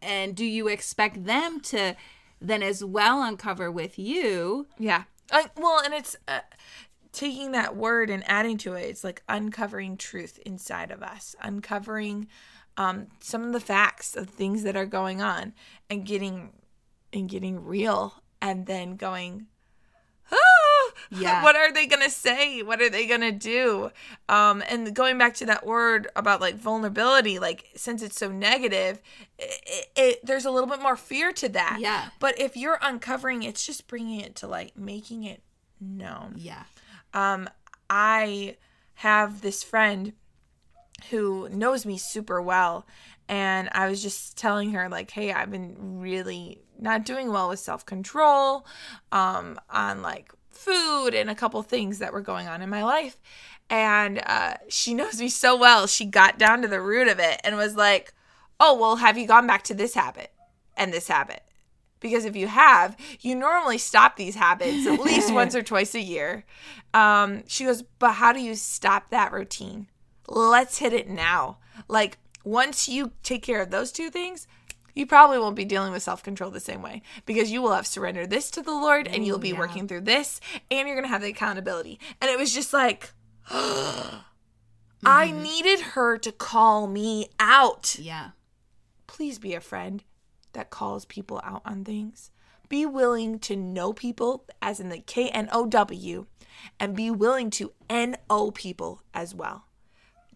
And 0.00 0.34
do 0.34 0.44
you 0.44 0.68
expect 0.68 1.24
them 1.24 1.60
to 1.60 1.96
then 2.40 2.62
as 2.62 2.82
well 2.82 3.22
uncover 3.22 3.70
with 3.70 3.98
you? 3.98 4.66
Yeah. 4.78 5.04
Uh, 5.30 5.44
well, 5.56 5.82
and 5.84 5.92
it's 5.92 6.16
uh, 6.28 6.40
taking 7.12 7.52
that 7.52 7.76
word 7.76 8.10
and 8.10 8.22
adding 8.26 8.58
to 8.58 8.74
it, 8.74 8.82
it's 8.82 9.04
like 9.04 9.22
uncovering 9.28 9.96
truth 9.96 10.38
inside 10.46 10.90
of 10.90 11.02
us, 11.02 11.34
uncovering 11.42 12.28
um, 12.76 13.06
some 13.20 13.42
of 13.44 13.52
the 13.52 13.60
facts 13.60 14.16
of 14.16 14.28
things 14.28 14.62
that 14.62 14.76
are 14.76 14.86
going 14.86 15.22
on 15.22 15.54
and 15.88 16.04
getting 16.04 16.50
and 17.12 17.28
getting 17.28 17.64
real 17.64 18.22
and 18.42 18.66
then 18.66 18.96
going 18.96 19.46
ah, 20.30 20.90
yeah. 21.10 21.42
what 21.42 21.56
are 21.56 21.72
they 21.72 21.86
gonna 21.86 22.10
say? 22.10 22.62
What 22.62 22.82
are 22.82 22.90
they 22.90 23.06
gonna 23.06 23.32
do? 23.32 23.90
Um 24.28 24.62
and 24.68 24.94
going 24.94 25.18
back 25.18 25.34
to 25.34 25.46
that 25.46 25.64
word 25.64 26.08
about 26.16 26.40
like 26.40 26.56
vulnerability 26.56 27.38
like 27.38 27.64
since 27.76 28.02
it's 28.02 28.18
so 28.18 28.30
negative 28.30 29.00
it, 29.38 29.86
it, 29.96 30.26
there's 30.26 30.44
a 30.44 30.50
little 30.50 30.68
bit 30.68 30.82
more 30.82 30.96
fear 30.96 31.32
to 31.32 31.48
that. 31.50 31.78
Yeah. 31.80 32.08
But 32.18 32.38
if 32.38 32.56
you're 32.56 32.78
uncovering 32.82 33.42
it's 33.42 33.64
just 33.64 33.86
bringing 33.86 34.20
it 34.20 34.36
to 34.36 34.46
like 34.46 34.76
making 34.76 35.24
it 35.24 35.42
known. 35.80 36.34
Yeah. 36.36 36.64
Um 37.14 37.48
i 37.88 38.56
have 38.94 39.42
this 39.42 39.62
friend 39.62 40.12
who 41.10 41.48
knows 41.50 41.86
me 41.86 41.98
super 41.98 42.40
well 42.40 42.86
and 43.28 43.68
I 43.72 43.88
was 43.88 44.02
just 44.02 44.36
telling 44.36 44.72
her 44.72 44.88
like, 44.88 45.10
"Hey, 45.10 45.32
I've 45.32 45.50
been 45.50 45.98
really 45.98 46.62
not 46.78 47.04
doing 47.04 47.32
well 47.32 47.48
with 47.48 47.58
self-control 47.58 48.66
um 49.12 49.58
on 49.70 50.02
like 50.02 50.32
food 50.50 51.14
and 51.14 51.28
a 51.28 51.34
couple 51.34 51.62
things 51.62 51.98
that 51.98 52.12
were 52.12 52.20
going 52.20 52.46
on 52.48 52.62
in 52.62 52.70
my 52.70 52.84
life." 52.84 53.18
And 53.68 54.22
uh, 54.24 54.54
she 54.68 54.94
knows 55.00 55.20
me 55.20 55.28
so 55.28 55.56
well. 55.56 55.86
She 55.86 56.04
got 56.04 56.38
down 56.38 56.62
to 56.62 56.68
the 56.68 56.80
root 56.80 57.08
of 57.08 57.18
it 57.18 57.40
and 57.44 57.56
was 57.56 57.76
like, 57.76 58.12
"Oh, 58.60 58.78
well, 58.78 58.96
have 58.96 59.18
you 59.18 59.26
gone 59.26 59.46
back 59.46 59.64
to 59.64 59.74
this 59.74 59.94
habit 59.94 60.32
and 60.76 60.92
this 60.92 61.08
habit?" 61.08 61.42
Because 61.98 62.26
if 62.26 62.36
you 62.36 62.46
have, 62.46 62.94
you 63.20 63.34
normally 63.34 63.78
stop 63.78 64.16
these 64.16 64.34
habits 64.34 64.86
at 64.86 65.00
least 65.00 65.32
once 65.34 65.54
or 65.54 65.62
twice 65.62 65.94
a 65.94 66.00
year. 66.00 66.44
Um, 66.92 67.42
she 67.48 67.64
goes, 67.64 67.82
But 67.98 68.12
how 68.12 68.32
do 68.34 68.40
you 68.40 68.54
stop 68.54 69.10
that 69.10 69.32
routine? 69.32 69.88
Let's 70.28 70.78
hit 70.78 70.92
it 70.92 71.08
now. 71.08 71.58
Like, 71.88 72.18
once 72.44 72.88
you 72.88 73.12
take 73.22 73.42
care 73.42 73.60
of 73.60 73.70
those 73.70 73.92
two 73.92 74.10
things, 74.10 74.46
you 74.94 75.04
probably 75.04 75.38
won't 75.38 75.56
be 75.56 75.64
dealing 75.64 75.92
with 75.92 76.02
self 76.02 76.22
control 76.22 76.50
the 76.50 76.58
same 76.58 76.80
way 76.80 77.02
because 77.26 77.50
you 77.50 77.60
will 77.60 77.74
have 77.74 77.86
surrendered 77.86 78.30
this 78.30 78.50
to 78.52 78.62
the 78.62 78.72
Lord 78.72 79.06
and 79.06 79.26
you'll 79.26 79.38
be 79.38 79.50
yeah. 79.50 79.58
working 79.58 79.86
through 79.86 80.00
this 80.02 80.40
and 80.70 80.88
you're 80.88 80.96
going 80.96 81.04
to 81.04 81.10
have 81.10 81.20
the 81.20 81.28
accountability. 81.28 82.00
And 82.20 82.30
it 82.30 82.38
was 82.38 82.54
just 82.54 82.72
like, 82.72 83.12
mm-hmm. 83.50 84.16
I 85.04 85.30
needed 85.30 85.80
her 85.80 86.16
to 86.18 86.32
call 86.32 86.86
me 86.86 87.28
out. 87.38 87.98
Yeah. 87.98 88.30
Please 89.06 89.38
be 89.38 89.54
a 89.54 89.60
friend 89.60 90.02
that 90.54 90.70
calls 90.70 91.04
people 91.04 91.40
out 91.44 91.62
on 91.66 91.84
things. 91.84 92.30
Be 92.68 92.86
willing 92.86 93.38
to 93.40 93.54
know 93.54 93.92
people, 93.92 94.44
as 94.62 94.80
in 94.80 94.88
the 94.88 94.98
K 94.98 95.28
N 95.28 95.48
O 95.52 95.66
W, 95.66 96.26
and 96.80 96.96
be 96.96 97.10
willing 97.10 97.50
to 97.50 97.72
N 97.88 98.16
O 98.30 98.50
people 98.50 99.02
as 99.14 99.34
well 99.34 99.66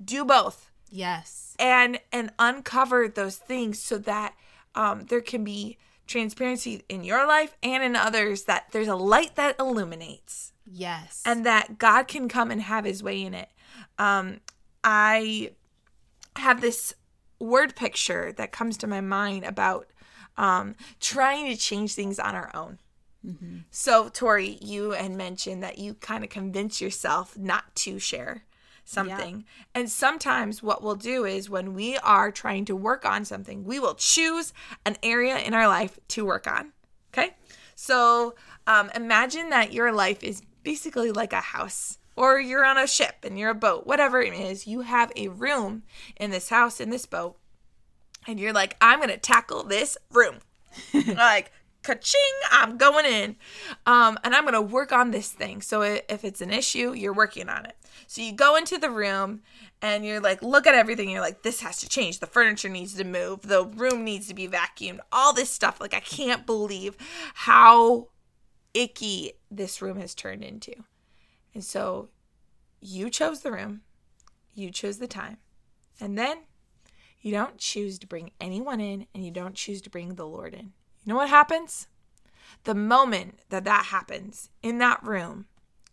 do 0.02 0.24
both. 0.24 0.70
Yes. 0.90 1.54
And 1.58 2.00
and 2.12 2.32
uncover 2.38 3.08
those 3.08 3.36
things 3.36 3.80
so 3.80 3.98
that 3.98 4.34
um, 4.74 5.06
there 5.06 5.20
can 5.20 5.44
be 5.44 5.78
transparency 6.06 6.82
in 6.88 7.04
your 7.04 7.26
life 7.26 7.56
and 7.62 7.82
in 7.82 7.94
others 7.94 8.44
that 8.44 8.66
there's 8.72 8.88
a 8.88 8.96
light 8.96 9.36
that 9.36 9.58
illuminates. 9.58 10.52
Yes. 10.66 11.22
And 11.24 11.46
that 11.46 11.78
god 11.78 12.08
can 12.08 12.28
come 12.28 12.50
and 12.50 12.62
have 12.62 12.84
his 12.84 13.02
way 13.02 13.22
in 13.22 13.34
it. 13.34 13.48
Um, 13.98 14.40
i 14.82 15.52
have 16.36 16.60
this 16.60 16.94
word 17.38 17.76
picture 17.76 18.32
that 18.32 18.52
comes 18.52 18.76
to 18.78 18.86
my 18.86 19.00
mind 19.00 19.44
about 19.44 19.86
um, 20.36 20.74
trying 21.00 21.50
to 21.50 21.56
change 21.56 21.94
things 21.94 22.18
on 22.18 22.34
our 22.34 22.50
own. 22.54 22.78
So, 23.70 24.08
Tori, 24.08 24.58
you 24.62 24.92
had 24.92 25.10
mentioned 25.12 25.62
that 25.62 25.78
you 25.78 25.94
kind 25.94 26.24
of 26.24 26.30
convince 26.30 26.80
yourself 26.80 27.36
not 27.36 27.74
to 27.76 27.98
share 27.98 28.44
something. 28.84 29.44
And 29.74 29.90
sometimes 29.90 30.62
what 30.62 30.82
we'll 30.82 30.96
do 30.96 31.24
is 31.24 31.48
when 31.50 31.74
we 31.74 31.96
are 31.98 32.30
trying 32.30 32.64
to 32.66 32.76
work 32.76 33.04
on 33.04 33.24
something, 33.24 33.64
we 33.64 33.78
will 33.78 33.94
choose 33.94 34.52
an 34.84 34.96
area 35.02 35.38
in 35.38 35.54
our 35.54 35.68
life 35.68 35.98
to 36.08 36.24
work 36.24 36.46
on. 36.46 36.72
Okay. 37.12 37.34
So, 37.74 38.34
um, 38.66 38.90
imagine 38.94 39.50
that 39.50 39.72
your 39.72 39.92
life 39.92 40.22
is 40.22 40.42
basically 40.62 41.12
like 41.12 41.32
a 41.32 41.40
house. 41.40 41.98
Or 42.16 42.38
you're 42.38 42.66
on 42.66 42.76
a 42.76 42.86
ship 42.86 43.16
and 43.22 43.38
you're 43.38 43.50
a 43.50 43.54
boat, 43.54 43.86
whatever 43.86 44.20
it 44.20 44.34
is, 44.34 44.66
you 44.66 44.82
have 44.82 45.10
a 45.16 45.28
room 45.28 45.84
in 46.16 46.30
this 46.30 46.50
house, 46.50 46.78
in 46.78 46.90
this 46.90 47.06
boat, 47.06 47.38
and 48.26 48.38
you're 48.38 48.52
like, 48.52 48.76
I'm 48.80 49.00
gonna 49.00 49.16
tackle 49.16 49.62
this 49.62 49.96
room. 50.10 50.40
like, 50.94 51.50
ka-ching, 51.82 52.20
I'm 52.50 52.76
going 52.76 53.06
in. 53.06 53.36
Um, 53.86 54.18
and 54.22 54.34
I'm 54.34 54.44
gonna 54.44 54.60
work 54.60 54.92
on 54.92 55.12
this 55.12 55.32
thing. 55.32 55.62
So 55.62 55.82
if 55.82 56.24
it's 56.24 56.40
an 56.40 56.50
issue, 56.50 56.92
you're 56.92 57.14
working 57.14 57.48
on 57.48 57.64
it. 57.64 57.76
So 58.10 58.22
you 58.22 58.32
go 58.32 58.56
into 58.56 58.76
the 58.76 58.90
room 58.90 59.42
and 59.80 60.04
you're 60.04 60.18
like, 60.18 60.42
look 60.42 60.66
at 60.66 60.74
everything. 60.74 61.08
You're 61.08 61.20
like, 61.20 61.42
this 61.42 61.60
has 61.60 61.78
to 61.78 61.88
change. 61.88 62.18
The 62.18 62.26
furniture 62.26 62.68
needs 62.68 62.94
to 62.94 63.04
move. 63.04 63.42
The 63.42 63.64
room 63.64 64.02
needs 64.02 64.26
to 64.26 64.34
be 64.34 64.48
vacuumed. 64.48 64.98
All 65.12 65.32
this 65.32 65.48
stuff. 65.48 65.80
Like, 65.80 65.94
I 65.94 66.00
can't 66.00 66.44
believe 66.44 66.96
how 67.34 68.08
icky 68.74 69.34
this 69.48 69.80
room 69.80 70.00
has 70.00 70.16
turned 70.16 70.42
into. 70.42 70.72
And 71.54 71.62
so 71.62 72.08
you 72.80 73.10
chose 73.10 73.42
the 73.42 73.52
room, 73.52 73.82
you 74.56 74.72
chose 74.72 74.98
the 74.98 75.06
time, 75.06 75.36
and 76.00 76.18
then 76.18 76.38
you 77.20 77.30
don't 77.30 77.58
choose 77.58 77.96
to 78.00 78.08
bring 78.08 78.32
anyone 78.40 78.80
in 78.80 79.06
and 79.14 79.24
you 79.24 79.30
don't 79.30 79.54
choose 79.54 79.80
to 79.82 79.90
bring 79.90 80.16
the 80.16 80.26
Lord 80.26 80.52
in. 80.52 80.72
You 81.04 81.12
know 81.12 81.16
what 81.16 81.28
happens? 81.28 81.86
The 82.64 82.74
moment 82.74 83.38
that 83.50 83.62
that 83.66 83.84
happens 83.84 84.50
in 84.64 84.78
that 84.78 85.00
room, 85.04 85.46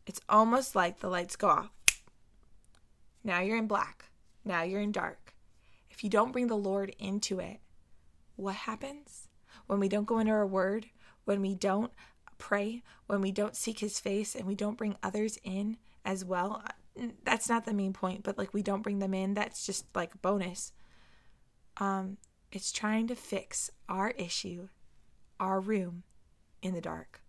it's 0.08 0.22
almost 0.28 0.76
like 0.76 1.00
the 1.00 1.10
lights 1.10 1.36
go 1.36 1.50
off. 1.50 1.77
Now 3.28 3.42
you're 3.42 3.58
in 3.58 3.68
black. 3.68 4.10
Now 4.46 4.64
you're 4.64 4.80
in 4.80 4.94
dark. 4.94 5.36
If 5.92 6.02
you 6.02 6.10
don't 6.10 6.32
bring 6.32 6.48
the 6.48 6.56
Lord 6.56 6.96
into 6.98 7.40
it, 7.40 7.60
what 8.38 8.56
happens? 8.56 9.28
When 9.68 9.82
we 9.82 9.90
don't 9.90 10.08
go 10.08 10.20
into 10.20 10.32
our 10.32 10.48
word, 10.48 10.86
when 11.26 11.42
we 11.42 11.54
don't 11.54 11.92
pray, 12.38 12.84
when 13.08 13.20
we 13.20 13.34
don't 13.34 13.56
seek 13.56 13.80
his 13.80 14.00
face 14.00 14.34
and 14.34 14.46
we 14.46 14.56
don't 14.56 14.78
bring 14.78 14.96
others 15.04 15.38
in 15.44 15.76
as 16.06 16.24
well, 16.24 16.64
that's 17.26 17.50
not 17.50 17.66
the 17.66 17.74
main 17.74 17.92
point, 17.92 18.24
but 18.24 18.38
like 18.38 18.54
we 18.54 18.64
don't 18.64 18.82
bring 18.82 19.00
them 19.00 19.14
in, 19.14 19.34
that's 19.34 19.66
just 19.66 19.86
like 19.94 20.14
a 20.14 20.20
bonus. 20.20 20.72
Um, 21.78 22.18
it's 22.54 22.72
trying 22.72 23.08
to 23.08 23.16
fix 23.16 23.70
our 23.90 24.12
issue, 24.12 24.70
our 25.38 25.60
room 25.60 26.04
in 26.62 26.74
the 26.74 26.82
dark. 26.82 27.22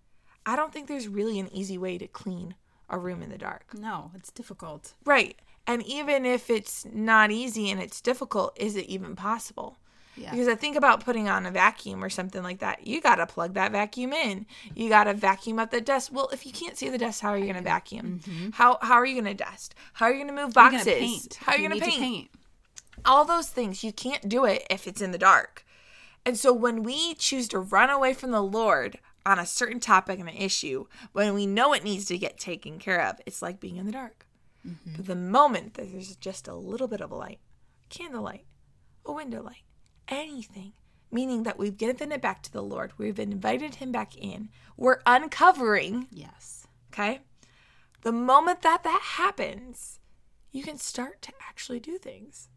I 0.47 0.55
don't 0.55 0.73
think 0.73 0.87
there's 0.87 1.09
really 1.09 1.41
an 1.41 1.53
easy 1.53 1.77
way 1.77 1.99
to 1.99 2.07
clean 2.07 2.55
a 2.89 2.99
room 2.99 3.21
in 3.21 3.31
the 3.31 3.37
dark. 3.39 3.75
No, 3.75 4.13
it's 4.15 4.31
difficult. 4.31 4.95
Right. 5.05 5.37
And 5.69 5.85
even 5.87 6.27
if 6.27 6.51
it's 6.51 6.85
not 6.93 7.31
easy 7.31 7.71
and 7.71 7.81
it's 7.81 8.01
difficult, 8.01 8.57
is 8.59 8.75
it 8.75 8.87
even 8.87 9.15
possible? 9.15 9.79
Yeah. 10.17 10.33
Because 10.33 10.49
I 10.49 10.57
think 10.57 10.75
about 10.77 11.05
putting 11.05 11.29
on 11.29 11.47
a 11.47 11.51
vacuum 11.53 12.03
or 12.03 12.11
something 12.11 12.43
like 12.43 12.59
that. 12.59 12.85
You 12.87 13.01
got 13.01 13.17
to 13.17 13.27
plug 13.27 13.55
that 13.55 13.71
vacuum 13.71 14.13
in. 14.13 14.47
You 14.75 14.89
got 14.89 15.05
to 15.05 15.15
vacuum 15.15 15.61
up 15.61 15.71
the 15.71 15.81
dust. 15.81 16.11
Well, 16.13 16.29
if 16.33 16.45
you 16.45 16.51
can't 16.53 16.77
see 16.77 16.89
the 16.89 16.99
dust, 16.99 17.21
how 17.21 17.29
are 17.29 17.39
you 17.39 17.45
going 17.45 17.55
to 17.57 17.63
vacuum? 17.63 18.21
How 18.55 18.79
how 18.83 18.95
are 18.95 19.07
you 19.07 19.15
going 19.15 19.37
to 19.37 19.45
dust? 19.45 19.77
How 19.93 20.07
are 20.07 20.11
you 20.13 20.25
going 20.25 20.35
to 20.35 20.43
move 20.43 20.55
Mm-hmm. 20.55 20.59
You're 20.59 20.73
boxes? 20.73 20.95
gonna 20.95 21.07
paint. 21.07 21.35
How 21.43 21.53
are 21.53 21.57
you, 21.57 21.63
You 21.63 21.69
going 21.69 21.81
to 21.81 21.87
need 21.87 21.99
paint? 21.99 22.31
All 23.05 23.25
those 23.25 23.49
things. 23.49 23.85
You 23.85 23.93
can't 23.93 24.29
do 24.29 24.45
it 24.45 24.67
if 24.69 24.89
it's 24.89 25.01
in 25.01 25.13
the 25.13 25.19
dark. 25.19 25.65
And 26.27 26.37
so 26.37 26.53
when 26.53 26.83
we 26.83 27.15
choose 27.15 27.47
to 27.49 27.61
run 27.61 27.91
away 27.91 28.13
from 28.13 28.33
the 28.33 28.43
Lord 28.43 28.99
on 29.25 29.39
a 29.39 29.47
certain 29.47 29.79
topic 29.79 30.19
and 30.19 30.29
an 30.29 30.35
issue, 30.35 30.87
when 31.13 31.33
we 31.35 31.47
know 31.47 31.73
it 31.75 31.85
needs 31.85 32.07
to 32.07 32.19
get 32.19 32.39
taken 32.39 32.79
care 32.81 33.01
of, 33.07 33.21
it's 33.25 33.41
like 33.43 33.61
being 33.61 33.77
in 33.77 33.87
the 33.87 33.93
dark. 33.93 34.27
Mm-hmm. 34.67 34.97
But 34.97 35.07
the 35.07 35.15
moment 35.17 35.75
that 35.75 35.91
there's 35.93 36.17
just 36.17 36.49
a 36.49 36.55
little 36.55 36.89
bit 36.89 37.01
of 37.01 37.11
a 37.11 37.17
light, 37.17 37.41
candlelight, 37.89 38.45
a 39.05 39.13
window 39.13 39.43
light, 39.43 39.63
anything, 40.09 40.73
meaning 41.11 41.45
that 41.45 41.59
we've 41.59 41.77
given 41.77 42.13
it 42.13 42.21
back 42.21 42.43
to 42.43 42.53
the 42.53 42.63
Lord, 42.63 42.93
we've 42.99 43.19
invited 43.19 43.77
Him 43.77 43.93
back 43.93 44.17
in, 44.17 44.51
we're 44.77 45.01
uncovering, 45.07 46.07
Yes. 46.11 46.67
okay? 46.93 47.21
The 48.03 48.13
moment 48.13 48.63
that 48.63 48.85
that 48.85 49.01
happens, 49.03 50.01
you 50.53 50.63
can 50.63 50.79
start 50.79 51.23
to 51.23 51.33
actually 51.49 51.81
do 51.81 51.99
things. 51.99 52.49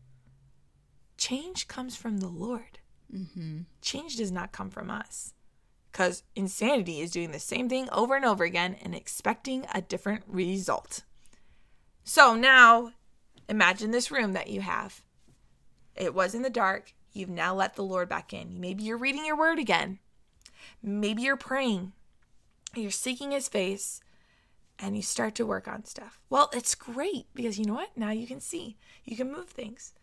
Change 1.17 1.67
comes 1.67 1.95
from 1.95 2.17
the 2.17 2.27
Lord. 2.27 2.79
Mm-hmm. 3.13 3.61
Change 3.81 4.17
does 4.17 4.31
not 4.31 4.51
come 4.51 4.69
from 4.69 4.89
us. 4.89 5.33
Because 5.91 6.23
insanity 6.35 7.01
is 7.01 7.11
doing 7.11 7.31
the 7.31 7.39
same 7.39 7.67
thing 7.67 7.89
over 7.91 8.15
and 8.15 8.23
over 8.23 8.43
again 8.43 8.77
and 8.81 8.95
expecting 8.95 9.65
a 9.73 9.81
different 9.81 10.23
result. 10.25 11.03
So 12.03 12.35
now, 12.35 12.93
imagine 13.47 13.91
this 13.91 14.11
room 14.11 14.33
that 14.33 14.49
you 14.49 14.61
have. 14.61 15.01
It 15.95 16.13
was 16.13 16.33
in 16.33 16.41
the 16.41 16.49
dark. 16.49 16.93
You've 17.13 17.29
now 17.29 17.53
let 17.53 17.75
the 17.75 17.83
Lord 17.83 18.09
back 18.09 18.33
in. 18.33 18.59
Maybe 18.59 18.83
you're 18.83 18.97
reading 18.97 19.25
your 19.25 19.37
word 19.37 19.59
again. 19.59 19.99
Maybe 20.81 21.21
you're 21.21 21.37
praying. 21.37 21.93
You're 22.75 22.91
seeking 22.91 23.31
his 23.31 23.47
face 23.47 24.01
and 24.79 24.95
you 24.95 25.01
start 25.01 25.35
to 25.35 25.45
work 25.45 25.67
on 25.67 25.85
stuff. 25.85 26.19
Well, 26.29 26.49
it's 26.53 26.73
great 26.73 27.27
because 27.35 27.59
you 27.59 27.65
know 27.65 27.75
what? 27.75 27.95
Now 27.95 28.11
you 28.11 28.25
can 28.25 28.39
see, 28.39 28.77
you 29.05 29.15
can 29.15 29.31
move 29.31 29.49
things. 29.49 29.93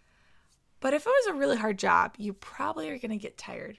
But 0.80 0.94
if 0.94 1.06
it 1.06 1.10
was 1.10 1.26
a 1.26 1.38
really 1.38 1.56
hard 1.56 1.78
job, 1.78 2.14
you 2.18 2.32
probably 2.32 2.88
are 2.90 2.98
going 2.98 3.10
to 3.10 3.16
get 3.16 3.36
tired. 3.36 3.78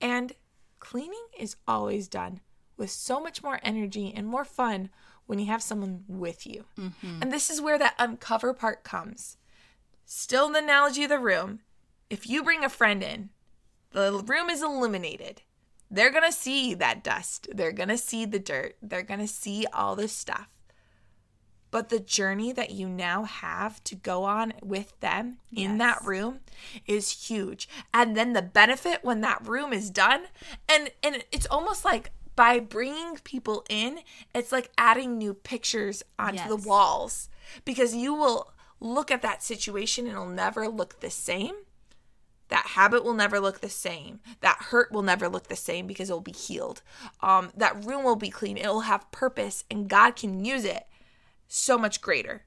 And 0.00 0.32
cleaning 0.80 1.26
is 1.38 1.56
always 1.68 2.08
done 2.08 2.40
with 2.76 2.90
so 2.90 3.20
much 3.20 3.42
more 3.42 3.60
energy 3.62 4.12
and 4.14 4.26
more 4.26 4.44
fun 4.44 4.90
when 5.28 5.38
you 5.38 5.46
have 5.46 5.62
someone 5.62 6.02
with 6.08 6.44
you. 6.44 6.64
Mm-hmm. 6.76 7.22
And 7.22 7.32
this 7.32 7.48
is 7.48 7.60
where 7.60 7.78
that 7.78 7.94
uncover 8.00 8.52
part 8.52 8.82
comes. 8.82 9.36
Still, 10.04 10.46
in 10.46 10.52
the 10.52 10.58
analogy 10.58 11.04
of 11.04 11.10
the 11.10 11.20
room 11.20 11.60
if 12.10 12.28
you 12.28 12.42
bring 12.42 12.64
a 12.64 12.68
friend 12.68 13.02
in, 13.02 13.30
the 13.92 14.22
room 14.26 14.48
is 14.48 14.62
illuminated. 14.62 15.42
They're 15.90 16.10
going 16.10 16.24
to 16.24 16.32
see 16.32 16.74
that 16.74 17.02
dust. 17.02 17.48
They're 17.52 17.72
going 17.72 17.88
to 17.88 17.98
see 17.98 18.24
the 18.24 18.38
dirt. 18.38 18.76
They're 18.82 19.02
going 19.02 19.20
to 19.20 19.28
see 19.28 19.66
all 19.72 19.96
this 19.96 20.12
stuff. 20.12 20.48
But 21.70 21.90
the 21.90 22.00
journey 22.00 22.52
that 22.52 22.70
you 22.70 22.88
now 22.88 23.24
have 23.24 23.84
to 23.84 23.94
go 23.94 24.24
on 24.24 24.54
with 24.62 24.98
them 25.00 25.38
in 25.54 25.76
that 25.78 26.02
room 26.02 26.40
is 26.86 27.28
huge. 27.28 27.68
And 27.92 28.16
then 28.16 28.32
the 28.32 28.40
benefit 28.40 29.00
when 29.02 29.20
that 29.20 29.46
room 29.46 29.74
is 29.74 29.90
done, 29.90 30.24
and 30.66 30.90
and 31.02 31.24
it's 31.30 31.46
almost 31.50 31.84
like 31.84 32.10
by 32.38 32.60
bringing 32.60 33.16
people 33.24 33.66
in, 33.68 33.98
it's 34.32 34.52
like 34.52 34.70
adding 34.78 35.18
new 35.18 35.34
pictures 35.34 36.04
onto 36.20 36.46
the 36.46 36.54
walls 36.54 37.28
because 37.64 37.96
you 37.96 38.14
will 38.14 38.52
look 38.78 39.10
at 39.10 39.22
that 39.22 39.42
situation 39.42 40.06
and 40.06 40.12
it'll 40.14 40.28
never 40.28 40.68
look 40.68 41.00
the 41.00 41.10
same. 41.10 41.56
That 42.46 42.64
habit 42.64 43.02
will 43.02 43.14
never 43.14 43.40
look 43.40 43.60
the 43.60 43.68
same. 43.68 44.20
That 44.40 44.68
hurt 44.70 44.92
will 44.92 45.02
never 45.02 45.28
look 45.28 45.48
the 45.48 45.56
same 45.56 45.88
because 45.88 46.10
it 46.10 46.12
will 46.12 46.20
be 46.20 46.30
healed. 46.30 46.80
Um, 47.22 47.50
that 47.56 47.84
room 47.84 48.04
will 48.04 48.14
be 48.14 48.30
clean. 48.30 48.56
It 48.56 48.68
will 48.68 48.82
have 48.82 49.10
purpose, 49.10 49.64
and 49.68 49.88
God 49.88 50.14
can 50.14 50.44
use 50.44 50.64
it 50.64 50.86
so 51.48 51.76
much 51.76 52.00
greater. 52.00 52.44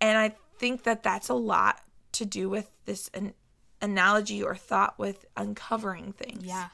And 0.00 0.16
I 0.16 0.36
think 0.56 0.84
that 0.84 1.02
that's 1.02 1.28
a 1.28 1.34
lot 1.34 1.80
to 2.12 2.24
do 2.24 2.48
with 2.48 2.70
this 2.84 3.10
an 3.12 3.34
analogy 3.82 4.40
or 4.40 4.54
thought 4.54 5.00
with 5.00 5.24
uncovering 5.36 6.12
things. 6.12 6.44
Yeah. 6.44 6.68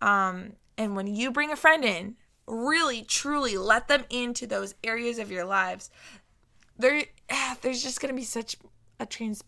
Um, 0.00 0.54
and 0.82 0.96
when 0.96 1.06
you 1.06 1.30
bring 1.30 1.50
a 1.52 1.56
friend 1.56 1.84
in, 1.84 2.16
really 2.46 3.02
truly 3.02 3.56
let 3.56 3.88
them 3.88 4.04
into 4.10 4.46
those 4.46 4.74
areas 4.82 5.18
of 5.18 5.30
your 5.30 5.44
lives. 5.44 5.90
There, 6.78 7.04
ah, 7.30 7.56
there's 7.62 7.82
just 7.82 8.00
gonna 8.00 8.14
be 8.14 8.24
such 8.24 8.56
a 8.98 9.06
trans 9.06 9.42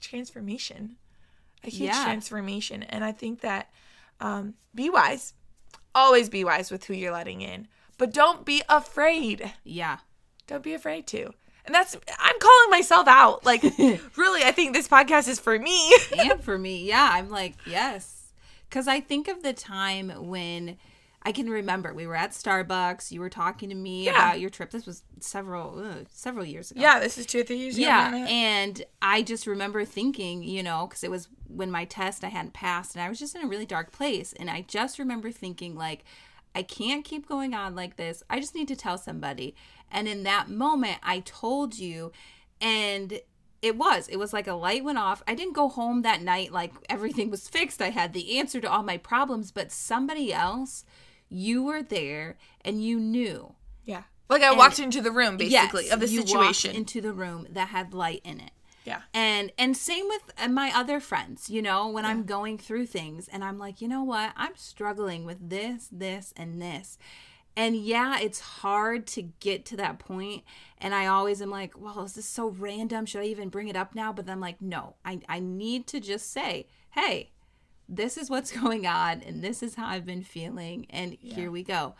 transformation, 0.00 0.96
a 1.64 1.70
huge 1.70 1.90
Yeah. 1.90 2.04
transformation. 2.04 2.82
And 2.82 3.04
I 3.04 3.12
think 3.12 3.40
that 3.40 3.70
um, 4.20 4.54
be 4.74 4.90
wise, 4.90 5.34
always 5.94 6.28
be 6.28 6.42
wise 6.44 6.70
with 6.70 6.84
who 6.84 6.94
you're 6.94 7.12
letting 7.12 7.40
in, 7.40 7.68
but 7.98 8.12
don't 8.12 8.44
be 8.44 8.62
afraid. 8.68 9.52
Yeah. 9.64 9.98
Don't 10.46 10.62
be 10.62 10.74
afraid 10.74 11.06
to. 11.08 11.32
And 11.66 11.74
that's 11.74 11.94
I'm 12.18 12.38
calling 12.40 12.70
myself 12.70 13.06
out. 13.06 13.44
Like, 13.44 13.62
really, 14.16 14.42
I 14.42 14.52
think 14.52 14.72
this 14.74 14.88
podcast 14.88 15.28
is 15.28 15.38
for 15.38 15.58
me. 15.58 15.92
and 16.18 16.42
for 16.42 16.58
me, 16.58 16.84
yeah, 16.86 17.10
I'm 17.12 17.28
like, 17.28 17.54
yes. 17.66 18.17
Because 18.68 18.88
I 18.88 19.00
think 19.00 19.28
of 19.28 19.42
the 19.42 19.52
time 19.52 20.10
when 20.28 20.76
I 21.22 21.32
can 21.32 21.50
remember 21.50 21.92
we 21.92 22.06
were 22.06 22.14
at 22.14 22.30
Starbucks. 22.30 23.10
You 23.10 23.20
were 23.20 23.28
talking 23.30 23.68
to 23.70 23.74
me 23.74 24.04
Yeah. 24.06 24.12
about 24.12 24.40
your 24.40 24.50
trip. 24.50 24.70
This 24.70 24.86
was 24.86 25.02
several 25.20 25.78
uh, 25.84 26.04
several 26.10 26.44
years 26.44 26.70
ago. 26.70 26.80
yeah, 26.80 27.00
this 27.00 27.18
is 27.18 27.26
two 27.26 27.40
or 27.40 27.42
three 27.44 27.56
years 27.58 27.76
ago. 27.76 27.86
Yeah, 27.86 28.26
and 28.28 28.84
I 29.02 29.22
just 29.22 29.46
remember 29.46 29.84
thinking, 29.84 30.42
you 30.42 30.62
know, 30.62 30.86
because 30.86 31.02
it 31.02 31.10
was 31.10 31.28
when 31.48 31.70
my 31.70 31.84
test 31.84 32.22
I 32.24 32.28
hadn't 32.28 32.52
passed, 32.54 32.94
and 32.94 33.02
I 33.02 33.08
was 33.08 33.18
just 33.18 33.34
in 33.34 33.42
a 33.42 33.48
really 33.48 33.66
dark 33.66 33.90
place, 33.90 34.32
and 34.34 34.48
I 34.48 34.62
just 34.68 34.98
remember 34.98 35.30
thinking 35.32 35.74
like, 35.74 36.04
I 36.54 36.62
can't 36.62 37.04
keep 37.04 37.28
going 37.28 37.52
on 37.54 37.74
like 37.74 37.96
this. 37.96 38.22
I 38.30 38.38
just 38.38 38.54
need 38.54 38.68
to 38.68 38.76
tell 38.76 38.96
somebody. 38.98 39.54
And 39.90 40.06
in 40.06 40.22
that 40.24 40.48
moment, 40.48 40.98
I 41.02 41.20
told 41.20 41.78
you, 41.78 42.12
and 42.60 43.20
it 43.62 43.76
was. 43.76 44.08
It 44.08 44.16
was 44.16 44.32
like 44.32 44.46
a 44.46 44.54
light 44.54 44.84
went 44.84 44.98
off. 44.98 45.22
I 45.26 45.34
didn't 45.34 45.54
go 45.54 45.68
home 45.68 46.02
that 46.02 46.22
night 46.22 46.52
like 46.52 46.72
everything 46.88 47.30
was 47.30 47.48
fixed. 47.48 47.82
I 47.82 47.90
had 47.90 48.12
the 48.12 48.38
answer 48.38 48.60
to 48.60 48.70
all 48.70 48.82
my 48.82 48.96
problems, 48.98 49.50
but 49.52 49.72
somebody 49.72 50.32
else, 50.32 50.84
you 51.28 51.62
were 51.64 51.82
there 51.82 52.36
and 52.64 52.82
you 52.82 52.98
knew. 53.00 53.54
Yeah. 53.84 54.02
Like 54.28 54.42
I 54.42 54.48
And- 54.50 54.58
walked 54.58 54.78
into 54.78 55.00
the 55.00 55.10
room 55.10 55.36
basically 55.36 55.84
Yes, 55.86 55.92
of 55.94 56.00
the 56.00 56.08
you 56.08 56.18
walked 56.20 56.28
situation. 56.28 56.76
into 56.76 57.00
the 57.00 57.12
room 57.12 57.46
that 57.50 57.68
had 57.68 57.92
light 57.94 58.20
in 58.24 58.40
it. 58.40 58.50
yeah. 58.84 59.02
And 59.12 59.50
and 59.58 59.76
same 59.76 60.06
with 60.08 60.22
my 60.50 60.70
other 60.74 61.00
friends, 61.00 61.50
you 61.50 61.60
know, 61.62 61.88
when 61.88 62.04
I'm 62.04 62.24
going 62.24 62.58
through 62.58 62.86
things 62.86 63.28
and 63.28 63.42
I'm 63.44 63.58
like, 63.58 63.80
you 63.80 63.88
know 63.88 64.02
what? 64.04 64.32
I'm 64.36 64.56
struggling 64.56 65.24
with 65.24 65.50
this, 65.50 65.88
this 65.90 66.32
and 66.36 66.60
this. 66.62 66.96
And 67.56 67.76
yeah, 67.76 68.20
it's 68.20 68.40
hard 68.40 69.06
to 69.08 69.22
get 69.22 69.64
to 69.66 69.76
that 69.78 69.98
point. 69.98 70.44
and 70.78 70.94
I 70.94 71.06
always 71.06 71.42
am 71.42 71.50
like, 71.50 71.76
well, 71.76 72.04
is 72.04 72.12
this 72.14 72.26
so 72.26 72.48
random? 72.50 73.04
Should 73.04 73.22
I 73.22 73.24
even 73.24 73.48
bring 73.48 73.66
it 73.68 73.76
up 73.76 73.94
now? 73.94 74.12
But 74.12 74.28
I'm 74.30 74.40
like, 74.40 74.62
no. 74.62 74.94
I 75.04 75.20
I 75.28 75.40
need 75.40 75.86
to 75.88 76.00
just 76.00 76.30
say, 76.32 76.68
"Hey, 76.90 77.32
this 77.88 78.16
is 78.16 78.30
what's 78.30 78.52
going 78.62 78.86
on 78.86 79.22
and 79.22 79.42
this 79.42 79.62
is 79.62 79.74
how 79.74 79.86
I've 79.88 80.06
been 80.06 80.22
feeling 80.22 80.86
and 80.90 81.16
here 81.20 81.50
we 81.50 81.62
go." 81.64 81.94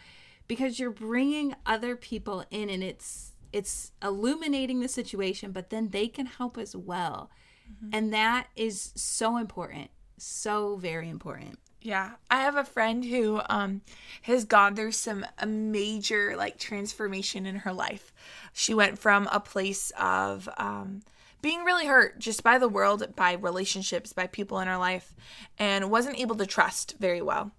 Because 0.47 0.79
you're 0.79 0.91
bringing 0.91 1.55
other 1.67 1.97
people 1.97 2.45
in 2.51 2.71
and 2.71 2.83
it's 2.83 3.33
it's 3.53 3.93
illuminating 4.03 4.81
the 4.81 4.89
situation, 4.89 5.53
but 5.53 5.71
then 5.71 5.89
they 5.91 6.07
can 6.07 6.27
help 6.27 6.59
as 6.59 6.77
well. 6.77 7.31
Mm-hmm. 7.71 7.91
And 7.93 8.13
that 8.15 8.49
is 8.57 8.93
so 8.95 9.37
important. 9.37 9.91
So 10.19 10.77
very 10.77 11.09
important. 11.09 11.59
Yeah, 11.89 12.17
I 12.31 12.43
have 12.43 12.57
a 12.57 12.67
friend 12.67 13.03
who 13.03 13.41
um 13.49 13.81
has 14.21 14.45
gone 14.45 14.77
through 14.77 14.93
some 14.93 15.25
a 15.39 15.47
major 15.47 16.37
like 16.37 16.59
transformation 16.59 17.47
in 17.47 17.57
her 17.61 17.73
life. 17.73 18.13
She 18.53 18.75
went 18.75 18.99
from 18.99 19.27
a 19.33 19.41
place 19.41 19.91
of 19.99 20.51
um 20.59 21.01
being 21.41 21.65
really 21.65 21.87
hurt 21.87 22.19
just 22.19 22.43
by 22.43 22.59
the 22.59 22.69
world, 22.69 23.17
by 23.17 23.33
relationships, 23.33 24.13
by 24.13 24.27
people 24.27 24.61
in 24.61 24.69
her 24.69 24.77
life 24.77 25.15
and 25.59 25.91
wasn't 25.91 26.19
able 26.19 26.37
to 26.37 26.45
trust 26.45 26.97
very 27.01 27.23
well. 27.23 27.53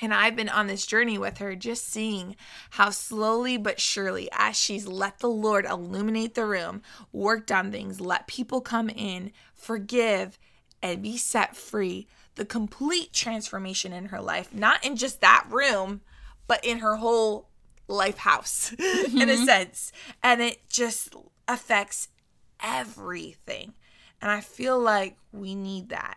And 0.00 0.14
I've 0.14 0.36
been 0.36 0.48
on 0.48 0.66
this 0.66 0.86
journey 0.86 1.18
with 1.18 1.36
her, 1.36 1.54
just 1.54 1.86
seeing 1.86 2.36
how 2.70 2.88
slowly 2.88 3.58
but 3.58 3.78
surely, 3.78 4.26
as 4.32 4.56
she's 4.56 4.86
let 4.86 5.18
the 5.18 5.28
Lord 5.28 5.66
illuminate 5.66 6.34
the 6.34 6.46
room, 6.46 6.80
worked 7.12 7.52
on 7.52 7.70
things, 7.70 8.00
let 8.00 8.26
people 8.26 8.62
come 8.62 8.88
in, 8.88 9.32
forgive, 9.52 10.38
and 10.82 11.02
be 11.02 11.18
set 11.18 11.54
free, 11.58 12.06
the 12.34 12.44
complete 12.44 13.12
transformation 13.12 13.92
in 13.92 14.06
her 14.06 14.20
life, 14.20 14.52
not 14.52 14.84
in 14.84 14.96
just 14.96 15.20
that 15.20 15.46
room, 15.50 16.00
but 16.46 16.64
in 16.64 16.78
her 16.78 16.96
whole 16.96 17.48
life 17.88 18.18
house, 18.18 18.72
in 18.78 19.28
a 19.28 19.36
sense. 19.36 19.92
And 20.22 20.40
it 20.40 20.68
just 20.68 21.14
affects 21.46 22.08
everything. 22.62 23.74
And 24.20 24.30
I 24.30 24.40
feel 24.40 24.78
like 24.78 25.16
we 25.32 25.54
need 25.54 25.90
that 25.90 26.16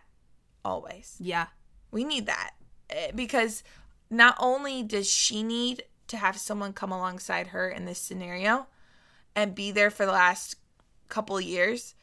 always. 0.64 1.16
Yeah. 1.20 1.46
We 1.90 2.04
need 2.04 2.26
that 2.26 2.52
Eh, 2.90 3.10
because 3.14 3.62
not 4.10 4.36
only 4.38 4.82
does 4.82 5.08
she 5.10 5.42
need 5.42 5.84
to 6.08 6.16
have 6.16 6.38
someone 6.38 6.72
come 6.72 6.92
alongside 6.92 7.48
her 7.48 7.68
in 7.68 7.84
this 7.84 7.98
scenario 7.98 8.66
and 9.36 9.54
be 9.54 9.70
there 9.70 9.90
for 9.90 10.06
the 10.06 10.12
last 10.12 10.56
couple 11.08 11.38
years, 11.40 11.94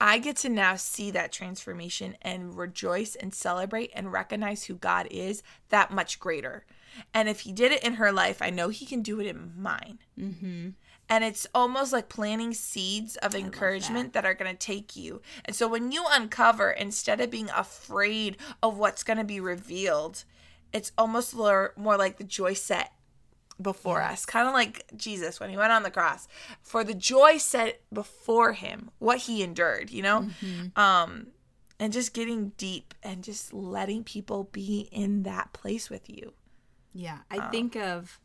I 0.00 0.18
get 0.18 0.36
to 0.38 0.48
now 0.48 0.76
see 0.76 1.10
that 1.12 1.32
transformation 1.32 2.16
and 2.22 2.56
rejoice 2.56 3.14
and 3.14 3.34
celebrate 3.34 3.90
and 3.94 4.12
recognize 4.12 4.64
who 4.64 4.74
God 4.74 5.08
is 5.10 5.42
that 5.70 5.90
much 5.90 6.20
greater. 6.20 6.64
And 7.14 7.28
if 7.28 7.40
He 7.40 7.52
did 7.52 7.72
it 7.72 7.82
in 7.82 7.94
her 7.94 8.12
life, 8.12 8.42
I 8.42 8.50
know 8.50 8.68
He 8.68 8.86
can 8.86 9.02
do 9.02 9.20
it 9.20 9.26
in 9.26 9.52
mine. 9.56 9.98
Mhm. 10.18 10.74
And 11.08 11.22
it's 11.22 11.46
almost 11.54 11.92
like 11.92 12.08
planting 12.08 12.52
seeds 12.52 13.16
of 13.18 13.34
encouragement 13.34 14.12
that. 14.12 14.26
are 14.26 14.34
going 14.34 14.50
to 14.50 14.58
take 14.58 14.96
you. 14.96 15.22
And 15.44 15.54
so 15.54 15.68
when 15.68 15.92
you 15.92 16.04
uncover, 16.10 16.70
instead 16.70 17.20
of 17.20 17.30
being 17.30 17.48
afraid 17.50 18.36
of 18.62 18.76
what's 18.76 19.04
going 19.04 19.18
to 19.18 19.24
be 19.24 19.38
revealed, 19.38 20.24
it's 20.72 20.90
almost 20.98 21.34
more 21.34 21.72
like 21.76 22.18
the 22.18 22.24
joy 22.24 22.54
set 22.54 22.92
before 23.60 24.02
us. 24.02 24.26
Kind 24.26 24.46
of 24.46 24.54
like 24.54 24.84
Jesus 24.96 25.40
when 25.40 25.50
he 25.50 25.56
went 25.56 25.72
on 25.72 25.82
the 25.82 25.90
cross. 25.90 26.28
For 26.62 26.84
the 26.84 26.94
joy 26.94 27.38
set 27.38 27.80
before 27.92 28.52
him, 28.52 28.90
what 28.98 29.18
he 29.18 29.42
endured, 29.42 29.90
you 29.90 30.02
know? 30.02 30.28
Um 30.76 31.28
and 31.78 31.92
just 31.92 32.14
getting 32.14 32.52
deep 32.56 32.94
and 33.02 33.22
just 33.22 33.52
letting 33.52 34.02
people 34.02 34.48
be 34.52 34.88
in 34.90 35.24
that 35.24 35.52
place 35.52 35.90
with 35.90 36.08
you. 36.08 36.32
Yeah, 36.94 37.18
I 37.30 37.48
think 37.48 37.76
of, 37.76 38.18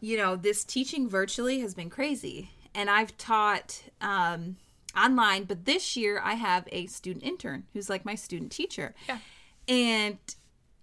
you 0.00 0.16
know, 0.16 0.36
this 0.36 0.64
teaching 0.64 1.08
virtually 1.08 1.60
has 1.60 1.74
been 1.74 1.90
crazy. 1.90 2.50
And 2.74 2.88
I've 2.88 3.16
taught 3.18 3.82
um, 4.00 4.56
online, 4.96 5.44
but 5.44 5.66
this 5.66 5.96
year 5.96 6.20
I 6.24 6.34
have 6.34 6.66
a 6.72 6.86
student 6.86 7.24
intern 7.24 7.64
who's 7.74 7.90
like 7.90 8.06
my 8.06 8.14
student 8.14 8.50
teacher. 8.50 8.94
Yeah. 9.06 9.18
And, 9.68 10.18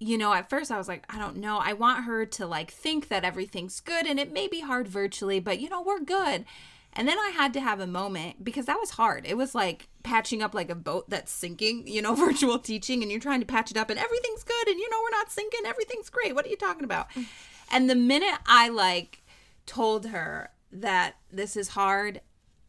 you 0.02 0.18
know, 0.18 0.34
at 0.34 0.50
first 0.50 0.72
I 0.72 0.80
was 0.80 0.88
like, 0.88 1.06
I 1.14 1.20
don't 1.20 1.38
know. 1.38 1.60
I 1.62 1.74
want 1.74 2.06
her 2.06 2.26
to 2.26 2.48
like 2.48 2.72
think 2.72 3.10
that 3.10 3.24
everything's 3.24 3.80
good 3.80 4.08
and 4.08 4.20
it 4.20 4.34
may 4.34 4.48
be 4.48 4.62
hard 4.62 4.88
virtually, 4.88 5.40
but, 5.40 5.60
you 5.60 5.70
know, 5.70 5.84
we're 5.84 6.00
good. 6.00 6.44
And 6.94 7.08
then 7.08 7.20
I 7.20 7.32
had 7.36 7.54
to 7.54 7.62
have 7.62 7.80
a 7.80 7.86
moment 7.86 8.44
because 8.44 8.66
that 8.66 8.80
was 8.80 8.90
hard. 8.92 9.28
It 9.28 9.38
was 9.38 9.54
like 9.54 9.90
patching 10.02 10.42
up 10.42 10.56
like 10.56 10.72
a 10.72 10.76
boat 10.76 11.08
that's 11.08 11.32
sinking, 11.32 11.84
you 11.86 12.02
know, 12.02 12.16
virtual 12.28 12.58
teaching, 12.58 13.04
and 13.04 13.12
you're 13.12 13.22
trying 13.22 13.42
to 13.42 13.46
patch 13.46 13.70
it 13.70 13.78
up, 13.78 13.92
and 13.92 14.00
everything's 14.00 14.44
good, 14.44 14.68
and 14.68 14.80
you 14.80 14.90
know, 14.90 14.98
we're 15.04 15.18
not 15.18 15.32
sinking, 15.32 15.62
everything's 15.68 16.10
great. 16.10 16.34
What 16.34 16.48
are 16.48 16.50
you 16.50 16.58
talking 16.58 16.84
about? 16.84 17.12
Mm. 17.12 17.28
And 17.72 17.90
the 17.90 17.96
minute 17.96 18.40
I 18.48 18.70
like 18.70 19.22
told 19.68 20.08
her 20.08 20.50
that 20.72 21.16
this 21.32 21.56
is 21.56 21.70
hard, 21.70 22.22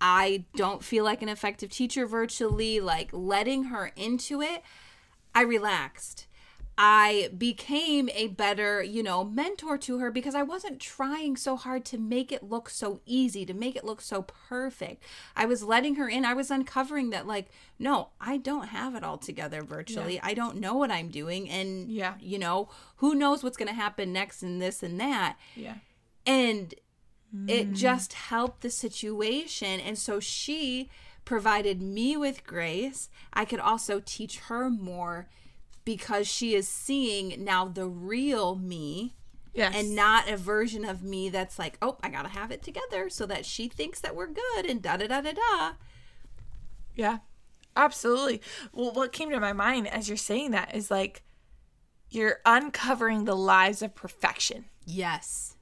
I 0.02 0.44
don't 0.54 0.84
feel 0.84 1.02
like 1.02 1.22
an 1.22 1.30
effective 1.30 1.70
teacher 1.70 2.06
virtually, 2.06 2.78
like 2.78 3.08
letting 3.12 3.64
her 3.64 3.90
into 3.96 4.42
it, 4.42 4.62
I 5.34 5.42
relaxed. 5.42 6.26
I 6.78 7.30
became 7.36 8.08
a 8.14 8.28
better, 8.28 8.82
you 8.82 9.02
know, 9.02 9.24
mentor 9.24 9.76
to 9.78 9.98
her 9.98 10.10
because 10.10 10.34
I 10.34 10.42
wasn't 10.42 10.80
trying 10.80 11.36
so 11.36 11.56
hard 11.56 11.84
to 11.86 11.98
make 11.98 12.32
it 12.32 12.42
look 12.42 12.70
so 12.70 13.00
easy, 13.04 13.44
to 13.44 13.52
make 13.52 13.76
it 13.76 13.84
look 13.84 14.00
so 14.00 14.22
perfect. 14.22 15.04
I 15.36 15.44
was 15.44 15.62
letting 15.62 15.96
her 15.96 16.08
in. 16.08 16.24
I 16.24 16.32
was 16.32 16.50
uncovering 16.50 17.10
that, 17.10 17.26
like, 17.26 17.48
no, 17.78 18.08
I 18.20 18.38
don't 18.38 18.68
have 18.68 18.94
it 18.94 19.04
all 19.04 19.18
together 19.18 19.62
virtually. 19.62 20.18
I 20.22 20.32
don't 20.32 20.56
know 20.56 20.74
what 20.74 20.90
I'm 20.90 21.08
doing. 21.08 21.48
And, 21.50 21.90
Yeah. 21.90 22.14
you 22.20 22.38
know, 22.38 22.70
who 22.96 23.14
knows 23.14 23.44
what's 23.44 23.58
going 23.58 23.68
to 23.68 23.74
happen 23.74 24.12
next 24.12 24.42
and 24.42 24.60
this 24.60 24.82
and 24.82 24.98
that. 24.98 25.36
Yeah. 25.54 25.74
And 26.24 26.74
it 27.48 27.70
mm. 27.70 27.74
just 27.74 28.14
helped 28.14 28.62
the 28.62 28.70
situation. 28.70 29.78
And 29.78 29.98
so 29.98 30.20
she 30.20 30.88
provided 31.24 31.82
me 31.82 32.16
with 32.16 32.46
grace. 32.46 33.10
I 33.32 33.44
could 33.44 33.60
also 33.60 34.00
teach 34.04 34.38
her 34.40 34.70
more 34.70 35.28
because 35.84 36.26
she 36.28 36.54
is 36.54 36.68
seeing 36.68 37.44
now 37.44 37.66
the 37.66 37.86
real 37.88 38.54
me 38.56 39.14
Yes. 39.54 39.74
and 39.76 39.94
not 39.94 40.30
a 40.30 40.36
version 40.38 40.84
of 40.84 41.02
me 41.02 41.28
that's 41.28 41.58
like, 41.58 41.76
oh, 41.82 41.98
I 42.02 42.08
gotta 42.08 42.30
have 42.30 42.50
it 42.50 42.62
together 42.62 43.10
so 43.10 43.26
that 43.26 43.44
she 43.44 43.68
thinks 43.68 44.00
that 44.00 44.16
we're 44.16 44.28
good 44.28 44.64
and 44.66 44.80
da 44.80 44.96
da 44.96 45.06
da 45.06 45.20
da 45.20 45.32
da. 45.32 45.72
Yeah, 46.94 47.18
absolutely. 47.76 48.40
Well, 48.72 48.92
what 48.92 49.12
came 49.12 49.30
to 49.30 49.40
my 49.40 49.52
mind 49.52 49.88
as 49.88 50.08
you're 50.08 50.16
saying 50.16 50.52
that 50.52 50.74
is 50.74 50.90
like 50.90 51.22
you're 52.10 52.40
uncovering 52.46 53.24
the 53.24 53.36
lies 53.36 53.82
of 53.82 53.94
perfection. 53.94 54.66
Yes. 54.84 55.56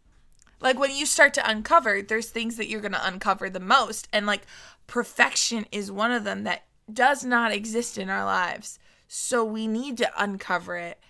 Like 0.61 0.78
when 0.78 0.94
you 0.94 1.06
start 1.06 1.33
to 1.35 1.48
uncover, 1.50 2.02
there's 2.02 2.28
things 2.28 2.56
that 2.56 2.68
you're 2.68 2.80
going 2.80 2.92
to 2.92 3.06
uncover 3.06 3.48
the 3.48 3.61
most. 3.61 4.09
And 4.12 4.26
like 4.26 4.42
perfection 4.87 5.66
is 5.72 5.90
one 5.90 6.12
of 6.12 6.24
them 6.24 6.44
that 6.44 6.64
does 6.92 7.24
not 7.24 7.52
exist 7.52 7.96
in 7.98 8.11
our 8.11 8.24
lives. 8.24 8.78
So 9.12 9.44
we 9.44 9.66
need 9.66 9.96
to 9.96 10.11
uncover 10.16 10.77
it. 10.77 11.01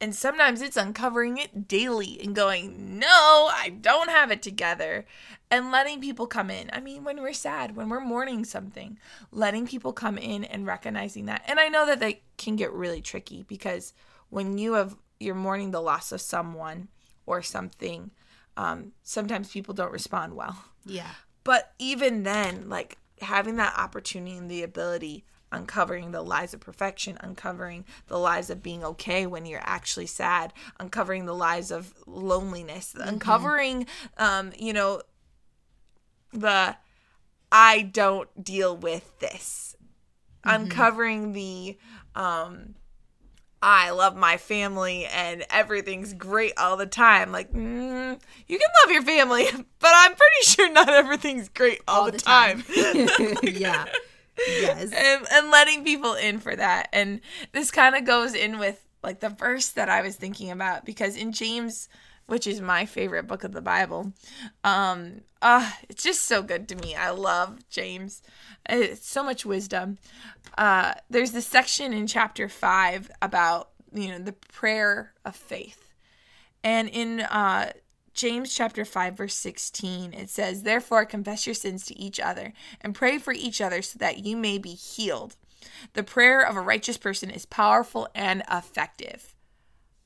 And 0.00 0.14
sometimes 0.14 0.62
it's 0.62 0.76
uncovering 0.76 1.38
it 1.38 1.66
daily 1.66 2.20
and 2.22 2.36
going, 2.36 3.00
no, 3.00 3.50
I 3.52 3.76
don't 3.80 4.10
have 4.10 4.30
it 4.30 4.42
together. 4.42 5.06
And 5.50 5.72
letting 5.72 6.00
people 6.00 6.28
come 6.28 6.50
in. 6.50 6.70
I 6.72 6.78
mean, 6.78 7.02
when 7.02 7.20
we're 7.20 7.32
sad, 7.32 7.74
when 7.74 7.88
we're 7.88 8.00
mourning 8.00 8.44
something, 8.44 8.96
letting 9.32 9.66
people 9.66 9.92
come 9.92 10.18
in 10.18 10.44
and 10.44 10.68
recognizing 10.68 11.26
that. 11.26 11.42
And 11.48 11.58
I 11.58 11.66
know 11.66 11.84
that 11.84 11.98
that 11.98 12.20
can 12.38 12.54
get 12.54 12.72
really 12.72 13.00
tricky 13.00 13.42
because 13.48 13.92
when 14.30 14.56
you 14.56 14.74
have, 14.74 14.96
you're 15.18 15.34
mourning 15.34 15.72
the 15.72 15.82
loss 15.82 16.12
of 16.12 16.20
someone 16.20 16.86
or 17.26 17.42
something, 17.42 18.12
um, 18.56 18.92
sometimes 19.02 19.50
people 19.50 19.74
don't 19.74 19.90
respond 19.90 20.36
well. 20.36 20.56
Yeah. 20.86 21.10
But 21.42 21.72
even 21.80 22.22
then, 22.22 22.68
like 22.68 22.98
having 23.20 23.56
that 23.56 23.76
opportunity 23.76 24.36
and 24.36 24.48
the 24.48 24.62
ability, 24.62 25.24
uncovering 25.52 26.10
the 26.10 26.22
lies 26.22 26.54
of 26.54 26.60
perfection, 26.60 27.16
uncovering 27.20 27.84
the 28.08 28.18
lies 28.18 28.50
of 28.50 28.62
being 28.62 28.82
okay 28.82 29.26
when 29.26 29.46
you're 29.46 29.60
actually 29.62 30.06
sad, 30.06 30.52
uncovering 30.80 31.26
the 31.26 31.34
lies 31.34 31.70
of 31.70 31.94
loneliness, 32.06 32.94
uncovering, 32.98 33.86
um, 34.16 34.52
you 34.58 34.72
know, 34.72 35.02
the 36.32 36.74
I 37.52 37.82
don't 37.82 38.42
deal 38.42 38.74
with 38.74 39.18
this, 39.20 39.76
uncovering 40.42 41.32
the, 41.32 41.76
um, 42.14 42.76
I 43.62 43.90
love 43.90 44.16
my 44.16 44.38
family 44.38 45.04
and 45.04 45.44
everything's 45.50 46.14
great 46.14 46.54
all 46.56 46.78
the 46.78 46.86
time. 46.86 47.30
Like, 47.30 47.52
mm, 47.52 48.18
you 48.48 48.58
can 48.58 48.68
love 48.82 48.92
your 48.92 49.02
family, 49.02 49.44
but 49.78 49.90
I'm 49.94 50.12
pretty 50.12 50.42
sure 50.44 50.72
not 50.72 50.88
everything's 50.88 51.50
great 51.50 51.80
all, 51.86 52.10
the, 52.10 52.18
time. 52.18 52.64
yeah. 53.42 53.84
Yes. 54.38 54.92
and, 54.96 55.26
and 55.30 55.50
letting 55.50 55.84
people 55.84 56.14
in 56.14 56.38
for 56.38 56.54
that. 56.54 56.88
And 56.92 57.20
this 57.52 57.70
kind 57.70 57.94
of 57.94 58.04
goes 58.04 58.34
in 58.34 58.58
with 58.58 58.84
like 59.02 59.20
the 59.20 59.28
verse 59.28 59.68
that 59.70 59.88
I 59.88 60.02
was 60.02 60.16
thinking 60.16 60.50
about 60.50 60.84
because 60.84 61.16
in 61.16 61.32
James, 61.32 61.88
which 62.26 62.46
is 62.46 62.60
my 62.60 62.86
favorite 62.86 63.26
book 63.26 63.44
of 63.44 63.52
the 63.52 63.60
Bible, 63.60 64.12
um, 64.64 65.22
uh, 65.40 65.70
it's 65.88 66.02
just 66.02 66.22
so 66.22 66.42
good 66.42 66.68
to 66.68 66.76
me. 66.76 66.94
I 66.94 67.10
love 67.10 67.68
James. 67.68 68.22
It's 68.68 69.06
so 69.06 69.24
much 69.24 69.44
wisdom. 69.44 69.98
Uh, 70.56 70.94
there's 71.10 71.32
this 71.32 71.46
section 71.46 71.92
in 71.92 72.06
chapter 72.06 72.48
five 72.48 73.10
about 73.20 73.70
you 73.92 74.08
know 74.08 74.18
the 74.18 74.32
prayer 74.32 75.12
of 75.24 75.34
faith, 75.34 75.92
and 76.62 76.88
in 76.88 77.20
uh, 77.20 77.72
James 78.14 78.54
chapter 78.54 78.84
5 78.84 79.16
verse 79.16 79.34
16 79.34 80.12
it 80.12 80.28
says 80.28 80.62
therefore 80.62 81.04
confess 81.04 81.46
your 81.46 81.54
sins 81.54 81.84
to 81.86 81.98
each 81.98 82.20
other 82.20 82.52
and 82.80 82.94
pray 82.94 83.18
for 83.18 83.32
each 83.32 83.60
other 83.60 83.82
so 83.82 83.98
that 83.98 84.24
you 84.24 84.36
may 84.36 84.58
be 84.58 84.74
healed. 84.74 85.36
The 85.94 86.02
prayer 86.02 86.40
of 86.40 86.56
a 86.56 86.60
righteous 86.60 86.98
person 86.98 87.30
is 87.30 87.46
powerful 87.46 88.08
and 88.14 88.42
effective. 88.50 89.34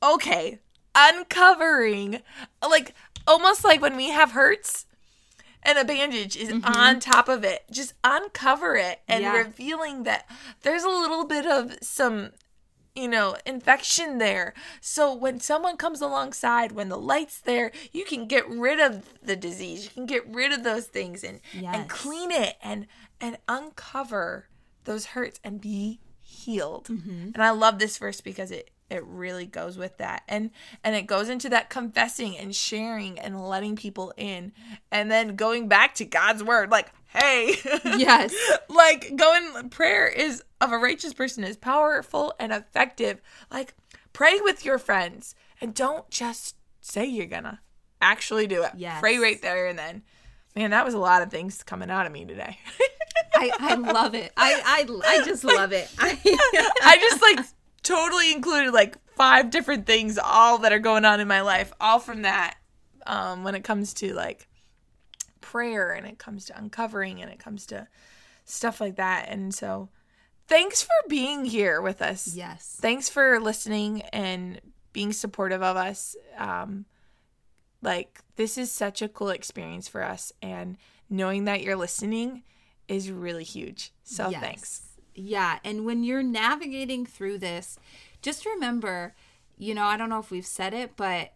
Okay, 0.03 0.61
uncovering 0.95 2.23
like 2.62 2.95
almost 3.27 3.64
like 3.64 3.81
when 3.81 3.97
we 3.97 4.11
have 4.11 4.33
hurts 4.33 4.87
and 5.62 5.79
a 5.79 5.85
bandage 5.85 6.37
is 6.37 6.51
mm-hmm. 6.51 6.64
on 6.64 7.01
top 7.01 7.29
of 7.29 7.42
it. 7.42 7.64
Just 7.71 7.95
uncover 8.05 8.77
it 8.77 9.01
and 9.09 9.23
Yeah. 9.23 9.37
revealing 9.37 10.05
that 10.05 10.31
there's 10.62 10.85
a 10.85 10.88
little 10.88 11.25
bit 11.27 11.45
of 11.45 11.77
some 11.83 12.31
you 12.96 13.09
know, 13.09 13.37
infection 13.44 14.18
there. 14.18 14.54
So 14.80 15.14
when 15.14 15.38
someone 15.40 15.76
comes 15.76 16.00
alongside, 16.00 16.72
when 16.72 16.88
the 16.88 16.98
light's 16.98 17.40
there, 17.40 17.70
you 17.92 18.04
can 18.04 18.26
get 18.26 18.48
rid 18.48 18.80
of 18.80 19.04
the 19.22 19.37
disease. 19.37 19.85
You 19.85 19.90
can 19.90 20.06
get 20.06 20.26
rid 20.26 20.52
of 20.52 20.64
those 20.64 20.87
things 20.87 21.22
and 21.22 21.40
Yes. 21.52 21.74
and 21.76 21.88
clean 21.88 22.30
it 22.30 22.56
and 22.62 22.87
and 23.20 23.38
uncover 23.48 24.48
those 24.85 25.06
hurts 25.06 25.40
and 25.44 25.61
be 25.61 26.00
healed. 26.20 26.87
Mm-hmm. 26.88 27.30
And 27.35 27.42
I 27.42 27.50
love 27.50 27.78
this 27.78 27.98
verse 27.98 28.20
because 28.20 28.50
it 28.50 28.70
it 28.90 29.05
really 29.05 29.46
goes 29.46 29.77
with 29.77 29.96
that. 29.99 30.22
And 30.29 30.51
and 30.85 30.94
it 30.94 31.07
goes 31.07 31.29
into 31.29 31.49
that 31.51 31.70
confessing 31.70 32.37
and 32.37 32.55
sharing 32.55 33.18
and 33.18 33.40
letting 33.40 33.77
people 33.77 34.12
in 34.16 34.53
and 34.90 35.11
then 35.11 35.37
going 35.37 35.68
back 35.68 35.94
to 35.96 36.05
God's 36.05 36.42
word 36.44 36.70
like, 36.70 36.90
"Hey, 37.09 37.57
Yes. 37.85 38.35
like 38.68 39.16
going 39.16 39.68
prayer 39.70 40.07
is 40.07 40.42
of 40.61 40.72
a 40.72 40.79
righteous 40.79 41.12
person 41.14 41.44
is 41.44 41.57
powerful 41.57 42.33
and 42.38 42.53
effective 42.53 43.20
like 43.51 43.75
pray 44.12 44.40
with 44.40 44.64
your 44.64 44.79
friends 44.79 45.35
and 45.61 45.75
don't 45.75 46.09
just 46.11 46.57
say 46.81 47.05
you're 47.05 47.27
gonna 47.27 47.61
actually 48.01 48.46
do 48.46 48.62
it 48.62 48.70
Yes. 48.77 49.01
pray 49.01 49.18
right 49.18 49.40
there 49.42 49.66
and 49.66 49.79
then 49.79 50.03
man 50.55 50.70
that 50.70 50.85
was 50.85 50.94
a 50.94 50.99
lot 50.99 51.20
of 51.22 51.31
things 51.31 51.62
coming 51.62 51.90
out 51.90 52.07
of 52.07 52.12
me 52.12 52.25
today 52.25 52.59
I, 53.38 53.51
I 53.59 53.75
love 53.75 54.14
it. 54.14 54.33
I, 54.35 54.62
I, 54.88 55.01
I 55.07 55.25
just 55.27 55.44
love 55.44 55.70
it. 55.72 55.90
I, 55.99 56.18
i 56.83 56.96
just 56.99 57.20
like 57.20 57.44
totally 57.87 58.33
included 58.33 58.72
like 58.72 58.96
five 59.14 59.51
different 59.51 59.87
things 59.87 60.18
all 60.22 60.59
that 60.59 60.72
are 60.72 60.79
going 60.79 61.05
on 61.05 61.20
in 61.20 61.29
my 61.29 61.40
life 61.40 61.72
all 61.81 61.99
from 61.99 62.22
that 62.22 62.57
um 63.07 63.44
when 63.44 63.55
it 63.55 63.64
comes 63.64 63.94
to 63.94 64.12
like 64.14 64.49
prayer 65.40 65.92
and 65.92 66.07
it 66.07 66.18
comes 66.18 66.44
to 66.46 66.59
uncovering 66.59 67.22
and 67.22 67.31
it 67.31 67.38
comes 67.38 67.66
to 67.66 67.87
stuff 68.44 68.81
like 68.81 68.96
that 68.96 69.27
and 69.29 69.55
so 69.55 69.88
thanks 70.49 70.83
for 70.83 71.09
being 71.09 71.44
here 71.44 71.81
with 71.81 72.03
us 72.03 72.35
yes. 72.35 72.77
thanks 72.81 73.09
for 73.09 73.40
listening 73.40 74.03
and 74.12 74.61
being 74.96 75.12
supportive 75.12 75.62
of 75.62 75.77
us. 75.77 76.16
Um, 76.38 76.87
like 77.83 78.22
this 78.37 78.57
is 78.57 78.72
such 78.72 79.03
a 79.03 79.09
cool 79.09 79.29
experience 79.29 79.88
for 79.88 80.03
us, 80.03 80.33
and 80.40 80.79
knowing 81.11 81.44
that 81.44 81.61
you're 81.61 81.77
listening 81.77 82.44
is 82.88 83.11
really 83.11 83.44
huge. 83.44 83.92
So 84.05 84.31
Yes. 84.31 84.40
thanks. 84.40 84.83
Yeah. 85.16 85.59
And 85.64 85.85
when 85.85 86.05
you're 86.05 86.22
navigating 86.22 87.05
through 87.07 87.38
this, 87.38 87.79
just 88.22 88.44
remember, 88.46 89.14
you 89.59 89.74
know, 89.74 89.85
I 89.85 89.96
don't 89.96 90.09
know 90.11 90.18
if 90.20 90.31
we've 90.31 90.46
said 90.46 90.74
it, 90.74 90.92
but 90.96 91.33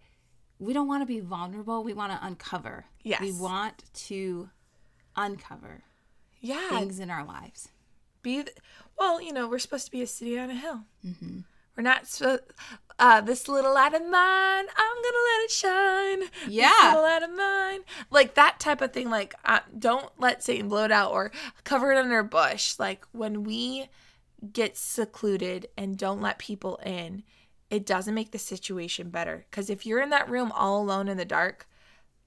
we 0.59 0.73
don't 0.73 0.87
want 0.87 1.03
to 1.03 1.07
be 1.07 1.21
vulnerable. 1.21 1.83
We 1.83 1.95
want 1.95 2.13
to 2.13 2.19
uncover. 2.25 2.85
Yes. 3.03 3.21
We 3.23 3.33
want 3.33 3.83
to 4.09 4.51
uncover 5.17 5.83
Yeah, 6.41 6.69
things 6.69 7.01
in 7.01 7.11
our 7.11 7.25
lives. 7.25 7.69
be 8.23 8.45
well. 8.99 9.21
You 9.21 9.33
know, 9.33 9.49
we're 9.49 9.59
supposed 9.59 9.87
to 9.87 9.91
be 9.91 10.03
a 10.03 10.07
city 10.07 10.39
on 10.39 10.51
a 10.51 10.55
hill. 10.55 10.81
Mm-hmm. 11.07 11.39
We're 11.81 11.85
not 11.85 12.07
so. 12.07 12.39
Uh, 12.99 13.23
this 13.23 13.49
little 13.49 13.73
light 13.73 13.95
of 13.95 14.03
mine, 14.03 14.11
I'm 14.77 14.97
gonna 15.03 15.25
let 15.25 15.45
it 15.45 15.51
shine. 15.51 16.21
This 16.45 16.49
Yeah. 16.57 16.89
little 16.89 17.01
light 17.01 17.23
of 17.23 17.31
mine, 17.35 17.81
like 18.11 18.35
that 18.35 18.61
type 18.61 18.83
of 18.83 18.93
thing. 18.93 19.09
Like, 19.09 19.35
uh, 19.47 19.61
don't 19.79 20.11
let 20.19 20.43
Satan 20.43 20.69
blow 20.69 20.85
it 20.85 20.93
out 20.93 21.11
or 21.11 21.33
cover 21.65 21.91
it 21.91 21.97
under 21.97 22.19
a 22.19 22.25
bush. 22.25 22.79
Like 22.79 23.07
when 23.13 23.45
we 23.45 23.89
get 24.53 24.77
secluded 24.77 25.69
and 25.79 25.97
don't 25.97 26.21
let 26.21 26.39
people 26.39 26.77
in, 26.85 27.23
it 27.71 27.87
doesn't 27.87 28.15
make 28.15 28.33
the 28.33 28.39
situation 28.39 29.09
better. 29.09 29.47
Because 29.51 29.71
if 29.71 29.87
you're 29.87 30.03
in 30.03 30.11
that 30.11 30.29
room 30.29 30.53
all 30.53 30.83
alone 30.83 31.09
in 31.09 31.17
the 31.17 31.25
dark, 31.25 31.67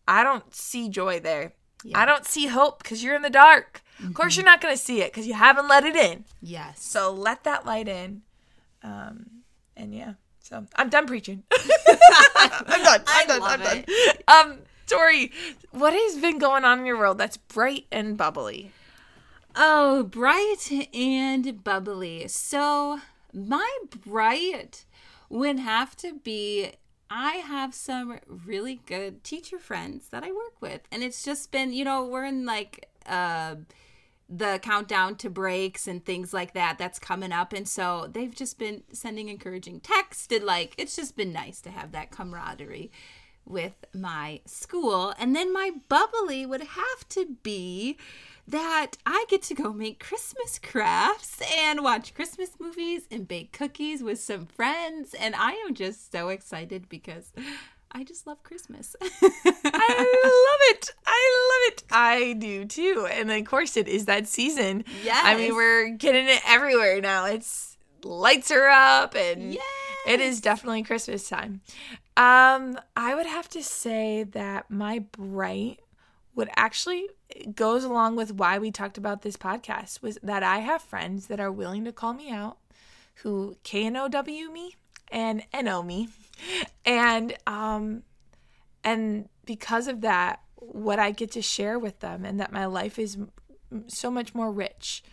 I 0.07 0.23
don't 0.23 0.55
see 0.55 0.89
joy 0.89 1.19
there. 1.19 1.53
Yeah. 1.83 1.99
I 1.99 2.05
don't 2.05 2.25
see 2.25 2.47
hope 2.47 2.81
because 2.81 3.03
you're 3.03 3.15
in 3.15 3.21
the 3.21 3.29
dark. 3.29 3.83
Of 4.03 4.15
course, 4.15 4.35
you're 4.35 4.45
not 4.45 4.59
going 4.59 4.73
to 4.73 4.81
see 4.81 5.01
it 5.03 5.11
because 5.13 5.27
you 5.27 5.35
haven't 5.35 5.67
let 5.67 5.83
it 5.83 5.95
in. 5.95 6.25
Yes. 6.41 6.83
So 6.83 7.11
let 7.13 7.43
that 7.43 7.63
light 7.67 7.87
in. 7.87 8.23
Um, 8.81 9.42
and 9.75 9.93
yeah, 9.93 10.13
so 10.39 10.65
I'm 10.75 10.89
done 10.89 11.07
preaching. 11.07 11.43
I'm 11.51 12.83
done. 12.83 13.03
I'm 13.07 13.27
done. 13.27 13.41
I'm 13.43 13.59
done. 13.59 13.85
Um, 14.27 14.59
Tori, 14.87 15.31
what 15.71 15.93
has 15.93 16.17
been 16.17 16.37
going 16.37 16.65
on 16.65 16.79
in 16.79 16.85
your 16.85 16.97
world 16.97 17.17
that's 17.17 17.37
bright 17.37 17.85
and 17.91 18.17
bubbly? 18.17 18.71
Oh, 19.55 20.03
bright 20.03 20.89
and 20.93 21.63
bubbly. 21.63 22.27
So, 22.27 22.99
my 23.33 23.69
bright 24.05 24.85
would 25.29 25.59
have 25.59 25.95
to 25.97 26.13
be 26.13 26.71
I 27.09 27.33
have 27.35 27.75
some 27.75 28.19
really 28.27 28.81
good 28.87 29.23
teacher 29.23 29.59
friends 29.59 30.07
that 30.09 30.23
I 30.23 30.31
work 30.31 30.59
with. 30.61 30.81
And 30.91 31.03
it's 31.03 31.23
just 31.23 31.51
been, 31.51 31.71
you 31.71 31.85
know, 31.85 32.05
we're 32.05 32.25
in 32.25 32.45
like 32.45 32.89
uh 33.05 33.55
the 34.29 34.59
countdown 34.61 35.15
to 35.17 35.29
breaks 35.29 35.87
and 35.87 36.03
things 36.03 36.33
like 36.33 36.53
that 36.53 36.77
that's 36.77 36.99
coming 36.99 37.31
up. 37.31 37.53
And 37.53 37.67
so 37.67 38.09
they've 38.11 38.33
just 38.33 38.57
been 38.57 38.83
sending 38.91 39.29
encouraging 39.29 39.79
text 39.81 40.31
and 40.31 40.45
like 40.45 40.73
it's 40.77 40.95
just 40.95 41.15
been 41.15 41.33
nice 41.33 41.61
to 41.61 41.69
have 41.69 41.91
that 41.91 42.11
camaraderie 42.11 42.91
with 43.45 43.85
my 43.93 44.41
school. 44.45 45.13
And 45.19 45.35
then 45.35 45.51
my 45.51 45.71
bubbly 45.89 46.45
would 46.45 46.61
have 46.63 47.09
to 47.09 47.37
be 47.43 47.97
that 48.47 48.91
I 49.05 49.25
get 49.29 49.41
to 49.43 49.53
go 49.53 49.71
make 49.71 50.03
Christmas 50.03 50.59
crafts 50.59 51.41
and 51.57 51.81
watch 51.81 52.13
Christmas 52.13 52.51
movies 52.59 53.03
and 53.09 53.27
bake 53.27 53.53
cookies 53.53 54.03
with 54.03 54.19
some 54.19 54.45
friends. 54.45 55.13
And 55.13 55.35
I 55.35 55.51
am 55.67 55.73
just 55.73 56.11
so 56.11 56.29
excited 56.29 56.89
because 56.89 57.31
I 57.93 58.03
just 58.03 58.25
love 58.25 58.41
Christmas. 58.43 58.95
I 59.01 59.05
love 59.05 60.59
it. 60.71 60.89
I 61.05 61.49
love 61.49 61.73
it. 61.73 61.83
I 61.91 62.33
do 62.33 62.65
too. 62.65 63.07
And 63.11 63.31
of 63.31 63.45
course, 63.45 63.77
it 63.77 63.87
is 63.87 64.05
that 64.05 64.27
season. 64.27 64.83
Yeah. 65.03 65.21
I 65.23 65.35
mean, 65.35 65.55
we're 65.55 65.89
getting 65.89 66.27
it 66.27 66.41
everywhere 66.47 66.99
now. 67.01 67.25
It's 67.25 67.77
lights 68.03 68.51
are 68.51 68.67
up 68.67 69.15
and 69.15 69.57
it 70.07 70.19
is 70.19 70.41
definitely 70.41 70.83
Christmas 70.83 71.29
time. 71.29 71.61
Um, 72.17 72.79
I 72.95 73.15
would 73.15 73.25
have 73.25 73.49
to 73.49 73.63
say 73.63 74.23
that 74.23 74.69
my 74.69 74.99
bright 74.99 75.79
would 76.35 76.49
actually 76.55 77.07
goes 77.55 77.83
along 77.83 78.15
with 78.15 78.33
why 78.33 78.57
we 78.57 78.71
talked 78.71 78.97
about 78.97 79.21
this 79.21 79.37
podcast 79.37 80.01
was 80.01 80.17
that 80.23 80.43
I 80.43 80.59
have 80.59 80.81
friends 80.81 81.27
that 81.27 81.39
are 81.39 81.51
willing 81.51 81.85
to 81.85 81.91
call 81.91 82.13
me 82.13 82.31
out 82.31 82.57
who 83.17 83.55
K 83.63 83.85
N 83.85 83.95
O 83.95 84.07
W 84.07 84.51
me 84.51 84.75
and 85.11 85.43
N 85.53 85.67
O 85.67 85.83
me. 85.83 86.09
And 86.85 87.37
um 87.47 88.03
and 88.83 89.29
because 89.45 89.87
of 89.87 90.01
that 90.01 90.41
what 90.55 90.99
I 90.99 91.11
get 91.11 91.31
to 91.31 91.41
share 91.41 91.77
with 91.79 91.99
them 91.99 92.25
and 92.25 92.39
that 92.39 92.51
my 92.51 92.65
life 92.65 92.99
is 92.99 93.17
so 93.87 94.11
much 94.11 94.33
more 94.33 94.51
rich 94.51 95.03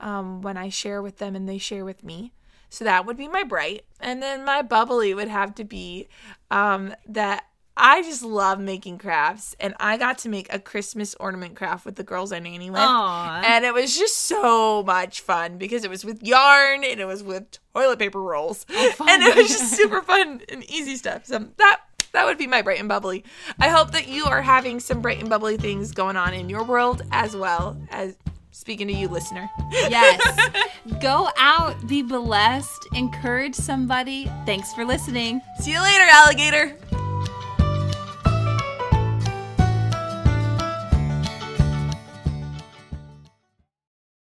um, 0.00 0.42
when 0.42 0.56
I 0.56 0.68
share 0.68 1.02
with 1.02 1.18
them 1.18 1.34
and 1.34 1.48
they 1.48 1.58
share 1.58 1.84
with 1.84 2.04
me. 2.04 2.32
So 2.68 2.84
that 2.84 3.06
would 3.06 3.16
be 3.16 3.28
my 3.28 3.42
bright. 3.42 3.84
And 4.00 4.22
then 4.22 4.44
my 4.44 4.62
bubbly 4.62 5.14
would 5.14 5.28
have 5.28 5.54
to 5.56 5.64
be 5.64 6.08
um, 6.50 6.94
that 7.06 7.46
I 7.76 8.02
just 8.02 8.22
love 8.22 8.58
making 8.58 8.98
crafts. 8.98 9.54
And 9.60 9.74
I 9.78 9.96
got 9.96 10.18
to 10.18 10.28
make 10.28 10.52
a 10.52 10.58
Christmas 10.58 11.14
ornament 11.20 11.56
craft 11.56 11.84
with 11.84 11.96
the 11.96 12.02
girls 12.04 12.32
I 12.32 12.38
nanny 12.38 12.70
with. 12.70 12.80
Aw. 12.80 13.42
And 13.44 13.64
it 13.64 13.74
was 13.74 13.96
just 13.96 14.16
so 14.16 14.82
much 14.82 15.20
fun 15.20 15.58
because 15.58 15.84
it 15.84 15.90
was 15.90 16.04
with 16.04 16.22
yarn 16.22 16.84
and 16.84 17.00
it 17.00 17.04
was 17.06 17.22
with 17.22 17.58
toilet 17.74 17.98
paper 17.98 18.22
rolls. 18.22 18.64
Oh, 18.70 18.90
fun. 18.92 19.08
and 19.10 19.22
it 19.22 19.36
was 19.36 19.48
just 19.48 19.72
super 19.76 20.00
fun 20.02 20.40
and 20.48 20.64
easy 20.70 20.96
stuff. 20.96 21.26
So 21.26 21.38
that 21.58 21.80
that 22.12 22.24
would 22.24 22.38
be 22.38 22.46
my 22.46 22.62
bright 22.62 22.80
and 22.80 22.88
bubbly. 22.88 23.24
I 23.60 23.68
hope 23.68 23.90
that 23.92 24.08
you 24.08 24.24
are 24.24 24.40
having 24.40 24.80
some 24.80 25.02
bright 25.02 25.20
and 25.20 25.28
bubbly 25.28 25.58
things 25.58 25.92
going 25.92 26.16
on 26.16 26.32
in 26.32 26.48
your 26.48 26.64
world 26.64 27.02
as 27.12 27.36
well 27.36 27.76
as 27.90 28.16
speaking 28.52 28.86
to 28.88 28.94
you, 28.94 29.06
listener. 29.08 29.50
yes. 29.70 30.48
Go 31.02 31.28
out, 31.36 31.86
be 31.86 32.00
blessed, 32.00 32.88
encourage 32.94 33.54
somebody. 33.54 34.30
Thanks 34.46 34.72
for 34.72 34.82
listening. 34.86 35.42
See 35.60 35.72
you 35.72 35.82
later, 35.82 36.04
alligator. 36.08 36.74